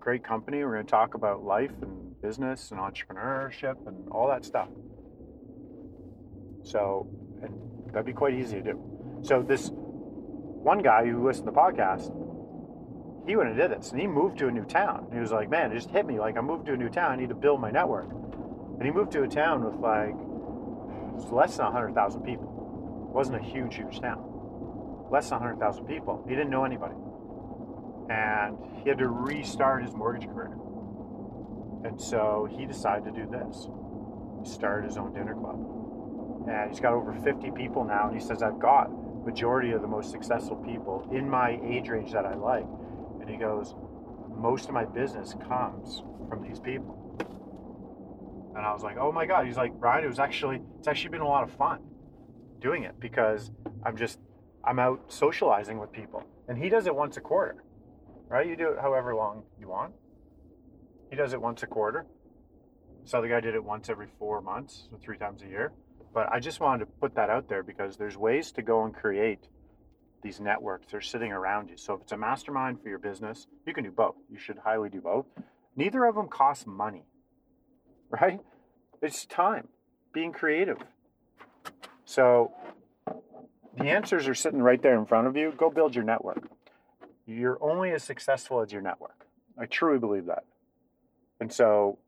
great 0.00 0.24
company. 0.24 0.64
We're 0.64 0.72
going 0.72 0.86
to 0.86 0.90
talk 0.90 1.12
about 1.12 1.44
life 1.44 1.72
and 1.82 2.05
business 2.26 2.72
and 2.72 2.80
entrepreneurship 2.80 3.86
and 3.86 4.08
all 4.10 4.26
that 4.28 4.44
stuff. 4.44 4.68
So, 6.64 7.08
that'd 7.92 8.04
be 8.04 8.12
quite 8.12 8.34
easy 8.34 8.56
to 8.56 8.62
do. 8.62 9.20
So, 9.22 9.42
this 9.42 9.70
one 9.72 10.80
guy 10.80 11.06
who 11.06 11.24
listened 11.24 11.46
to 11.46 11.52
the 11.52 11.56
podcast, 11.56 12.10
he 13.28 13.36
went 13.36 13.50
and 13.50 13.58
did 13.58 13.70
this 13.70 13.92
and 13.92 14.00
he 14.00 14.08
moved 14.08 14.38
to 14.38 14.48
a 14.48 14.50
new 14.50 14.64
town. 14.64 15.06
He 15.12 15.20
was 15.20 15.30
like, 15.30 15.48
man, 15.48 15.70
it 15.70 15.76
just 15.76 15.90
hit 15.90 16.04
me. 16.04 16.18
Like, 16.18 16.36
I 16.36 16.40
moved 16.40 16.66
to 16.66 16.72
a 16.72 16.76
new 16.76 16.88
town. 16.88 17.12
I 17.12 17.16
need 17.16 17.28
to 17.28 17.34
build 17.34 17.60
my 17.60 17.70
network. 17.70 18.10
And 18.10 18.82
he 18.82 18.90
moved 18.90 19.12
to 19.12 19.22
a 19.22 19.28
town 19.28 19.64
with 19.64 19.76
like 19.76 20.14
less 21.30 21.56
than 21.56 21.66
100,000 21.66 22.22
people. 22.22 23.06
It 23.08 23.14
wasn't 23.14 23.40
a 23.40 23.44
huge, 23.44 23.76
huge 23.76 24.00
town. 24.00 24.22
Less 25.10 25.30
than 25.30 25.38
100,000 25.38 25.86
people. 25.86 26.24
He 26.28 26.34
didn't 26.34 26.50
know 26.50 26.64
anybody. 26.64 26.96
And 28.10 28.58
he 28.82 28.88
had 28.88 28.98
to 28.98 29.08
restart 29.08 29.84
his 29.84 29.94
mortgage 29.94 30.28
career. 30.28 30.50
And 31.86 32.00
so 32.00 32.48
he 32.50 32.66
decided 32.66 33.04
to 33.04 33.10
do 33.12 33.30
this. 33.30 33.68
He 34.42 34.50
started 34.50 34.86
his 34.88 34.96
own 34.96 35.12
dinner 35.12 35.34
club. 35.34 36.48
And 36.48 36.70
he's 36.70 36.80
got 36.80 36.92
over 36.92 37.12
50 37.12 37.50
people 37.52 37.84
now. 37.84 38.08
And 38.08 38.20
he 38.20 38.24
says, 38.24 38.42
I've 38.42 38.58
got 38.58 38.90
majority 39.24 39.72
of 39.72 39.82
the 39.82 39.88
most 39.88 40.10
successful 40.10 40.56
people 40.56 41.08
in 41.12 41.28
my 41.28 41.60
age 41.64 41.88
range 41.88 42.12
that 42.12 42.24
I 42.24 42.34
like 42.34 42.66
and 43.26 43.34
he 43.34 43.40
goes, 43.40 43.74
most 44.36 44.68
of 44.68 44.74
my 44.74 44.84
business 44.84 45.34
comes 45.48 46.04
from 46.28 46.42
these 46.42 46.60
people. 46.60 47.02
And 48.54 48.64
I 48.64 48.72
was 48.72 48.82
like, 48.82 48.96
oh 48.98 49.10
my 49.10 49.26
God. 49.26 49.46
He's 49.46 49.56
like, 49.56 49.72
Ryan, 49.74 50.04
it 50.04 50.08
was 50.08 50.20
actually, 50.20 50.62
it's 50.78 50.86
actually 50.86 51.10
been 51.10 51.22
a 51.22 51.28
lot 51.28 51.42
of 51.42 51.50
fun 51.50 51.80
doing 52.60 52.84
it 52.84 52.98
because 53.00 53.50
I'm 53.84 53.96
just, 53.96 54.20
I'm 54.64 54.78
out 54.78 55.00
socializing 55.08 55.78
with 55.78 55.90
people. 55.90 56.22
And 56.48 56.56
he 56.56 56.68
does 56.68 56.86
it 56.86 56.94
once 56.94 57.16
a 57.16 57.20
quarter, 57.20 57.64
right? 58.28 58.46
You 58.46 58.56
do 58.56 58.70
it 58.70 58.78
however 58.80 59.14
long 59.14 59.42
you 59.58 59.68
want. 59.68 59.92
He 61.10 61.16
does 61.16 61.32
it 61.32 61.40
once 61.40 61.62
a 61.62 61.66
quarter. 61.66 62.06
So 63.04 63.22
the 63.22 63.28
guy 63.28 63.40
did 63.40 63.54
it 63.54 63.62
once 63.62 63.88
every 63.88 64.08
four 64.18 64.40
months, 64.40 64.88
so 64.90 64.98
three 65.00 65.16
times 65.16 65.42
a 65.42 65.46
year. 65.46 65.72
But 66.12 66.32
I 66.32 66.40
just 66.40 66.60
wanted 66.60 66.80
to 66.80 66.86
put 66.86 67.14
that 67.14 67.30
out 67.30 67.48
there 67.48 67.62
because 67.62 67.96
there's 67.96 68.16
ways 68.16 68.50
to 68.52 68.62
go 68.62 68.84
and 68.84 68.94
create 68.94 69.48
these 70.22 70.40
networks 70.40 70.90
They're 70.90 71.00
sitting 71.00 71.30
around 71.30 71.68
you. 71.68 71.76
So 71.76 71.94
if 71.94 72.00
it's 72.00 72.12
a 72.12 72.16
mastermind 72.16 72.80
for 72.82 72.88
your 72.88 72.98
business, 72.98 73.46
you 73.64 73.72
can 73.72 73.84
do 73.84 73.92
both. 73.92 74.16
You 74.28 74.38
should 74.38 74.58
highly 74.58 74.88
do 74.88 75.00
both. 75.00 75.26
Neither 75.76 76.04
of 76.04 76.16
them 76.16 76.26
cost 76.26 76.66
money, 76.66 77.04
right? 78.10 78.40
It's 79.00 79.24
time, 79.26 79.68
being 80.12 80.32
creative. 80.32 80.78
So 82.04 82.52
the 83.78 83.84
answers 83.84 84.26
are 84.26 84.34
sitting 84.34 84.60
right 84.60 84.82
there 84.82 84.98
in 84.98 85.06
front 85.06 85.28
of 85.28 85.36
you. 85.36 85.52
Go 85.56 85.70
build 85.70 85.94
your 85.94 86.04
network. 86.04 86.48
You're 87.26 87.58
only 87.62 87.92
as 87.92 88.02
successful 88.02 88.60
as 88.60 88.72
your 88.72 88.82
network. 88.82 89.26
I 89.58 89.66
truly 89.66 89.98
believe 89.98 90.26
that. 90.26 90.44
And 91.40 91.52
so, 91.52 91.98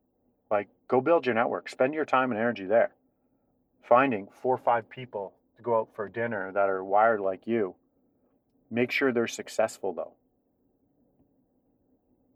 like, 0.51 0.69
go 0.89 1.01
build 1.01 1.27
your 1.27 1.35
network. 1.35 1.69
Spend 1.69 1.95
your 1.95 2.05
time 2.05 2.31
and 2.31 2.41
energy 2.41 2.65
there. 2.65 2.93
Finding 3.83 4.29
four 4.43 4.55
or 4.55 4.59
five 4.59 4.89
people 4.89 5.35
to 5.57 5.63
go 5.63 5.79
out 5.79 5.89
for 5.95 6.09
dinner 6.09 6.53
that 6.53 6.69
are 6.69 6.85
wired 6.85 7.21
like 7.21 7.47
you 7.47 7.75
Make 8.71 8.91
sure 8.91 9.13
they're 9.13 9.27
successful 9.27 9.93
though. 9.93 10.13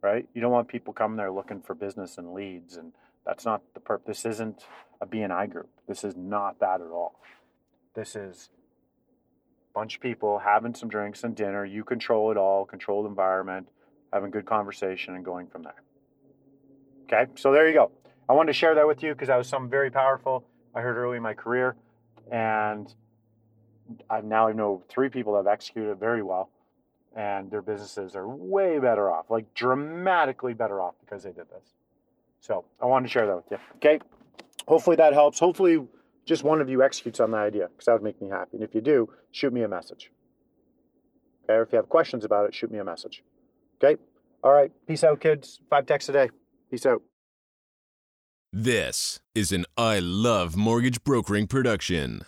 Right? 0.00 0.26
You 0.34 0.40
don't 0.40 0.50
want 0.50 0.68
people 0.68 0.92
coming 0.92 1.16
there 1.16 1.30
looking 1.30 1.60
for 1.60 1.74
business 1.74 2.18
and 2.18 2.32
leads 2.32 2.76
and 2.76 2.92
that's 3.24 3.44
not 3.44 3.62
the 3.74 3.80
purpose. 3.80 4.22
This 4.22 4.34
isn't 4.34 4.64
a 5.00 5.06
BNI 5.06 5.50
group. 5.50 5.68
This 5.86 6.02
is 6.02 6.16
not 6.16 6.58
that 6.60 6.80
at 6.80 6.88
all. 6.88 7.20
This 7.94 8.16
is 8.16 8.50
a 9.70 9.78
bunch 9.78 9.96
of 9.96 10.00
people 10.00 10.40
having 10.40 10.74
some 10.74 10.88
drinks 10.88 11.22
and 11.22 11.36
dinner. 11.36 11.64
You 11.64 11.84
control 11.84 12.32
it 12.32 12.36
all, 12.36 12.64
controlled 12.64 13.06
environment, 13.06 13.68
having 14.12 14.30
good 14.30 14.46
conversation 14.46 15.14
and 15.14 15.24
going 15.24 15.46
from 15.46 15.62
there. 15.62 15.82
Okay, 17.12 17.30
so 17.34 17.52
there 17.52 17.68
you 17.68 17.74
go. 17.74 17.90
I 18.28 18.32
wanted 18.32 18.52
to 18.52 18.58
share 18.58 18.74
that 18.74 18.86
with 18.86 19.02
you 19.02 19.12
because 19.12 19.28
that 19.28 19.36
was 19.36 19.46
something 19.46 19.70
very 19.70 19.90
powerful 19.90 20.44
I 20.74 20.80
heard 20.80 20.96
early 20.96 21.18
in 21.18 21.22
my 21.22 21.34
career. 21.34 21.76
And 22.30 22.92
I 24.08 24.22
now 24.22 24.48
I 24.48 24.52
know 24.52 24.82
three 24.88 25.10
people 25.10 25.32
that 25.34 25.40
have 25.40 25.46
executed 25.46 25.98
very 25.98 26.22
well, 26.22 26.50
and 27.14 27.50
their 27.50 27.60
businesses 27.60 28.16
are 28.16 28.26
way 28.26 28.78
better 28.78 29.10
off, 29.10 29.30
like 29.30 29.52
dramatically 29.54 30.54
better 30.54 30.80
off 30.80 30.94
because 31.04 31.22
they 31.22 31.32
did 31.32 31.50
this. 31.50 31.74
So 32.40 32.64
I 32.80 32.86
wanted 32.86 33.08
to 33.08 33.12
share 33.12 33.26
that 33.26 33.36
with 33.36 33.50
you. 33.50 33.58
Okay. 33.76 34.00
Hopefully 34.66 34.96
that 34.96 35.12
helps. 35.12 35.38
Hopefully 35.38 35.86
just 36.24 36.44
one 36.44 36.60
of 36.60 36.70
you 36.70 36.82
executes 36.82 37.20
on 37.20 37.32
that 37.32 37.38
idea 37.38 37.68
because 37.68 37.86
that 37.86 37.92
would 37.92 38.02
make 38.02 38.20
me 38.22 38.28
happy. 38.28 38.54
And 38.54 38.62
if 38.62 38.74
you 38.74 38.80
do, 38.80 39.10
shoot 39.32 39.52
me 39.52 39.62
a 39.62 39.68
message. 39.68 40.10
Okay. 41.44 41.54
Or 41.54 41.62
if 41.62 41.72
you 41.72 41.76
have 41.76 41.88
questions 41.88 42.24
about 42.24 42.46
it, 42.46 42.54
shoot 42.54 42.70
me 42.70 42.78
a 42.78 42.84
message. 42.84 43.22
Okay. 43.82 44.00
All 44.42 44.52
right. 44.52 44.72
Peace 44.86 45.04
out, 45.04 45.20
kids. 45.20 45.60
Five 45.68 45.86
texts 45.86 46.08
a 46.08 46.12
day. 46.12 46.30
Peace 46.72 46.86
out. 46.86 47.02
This 48.50 49.20
is 49.34 49.52
an 49.52 49.66
I 49.76 49.98
Love 49.98 50.56
Mortgage 50.56 51.04
Brokering 51.04 51.46
production. 51.46 52.22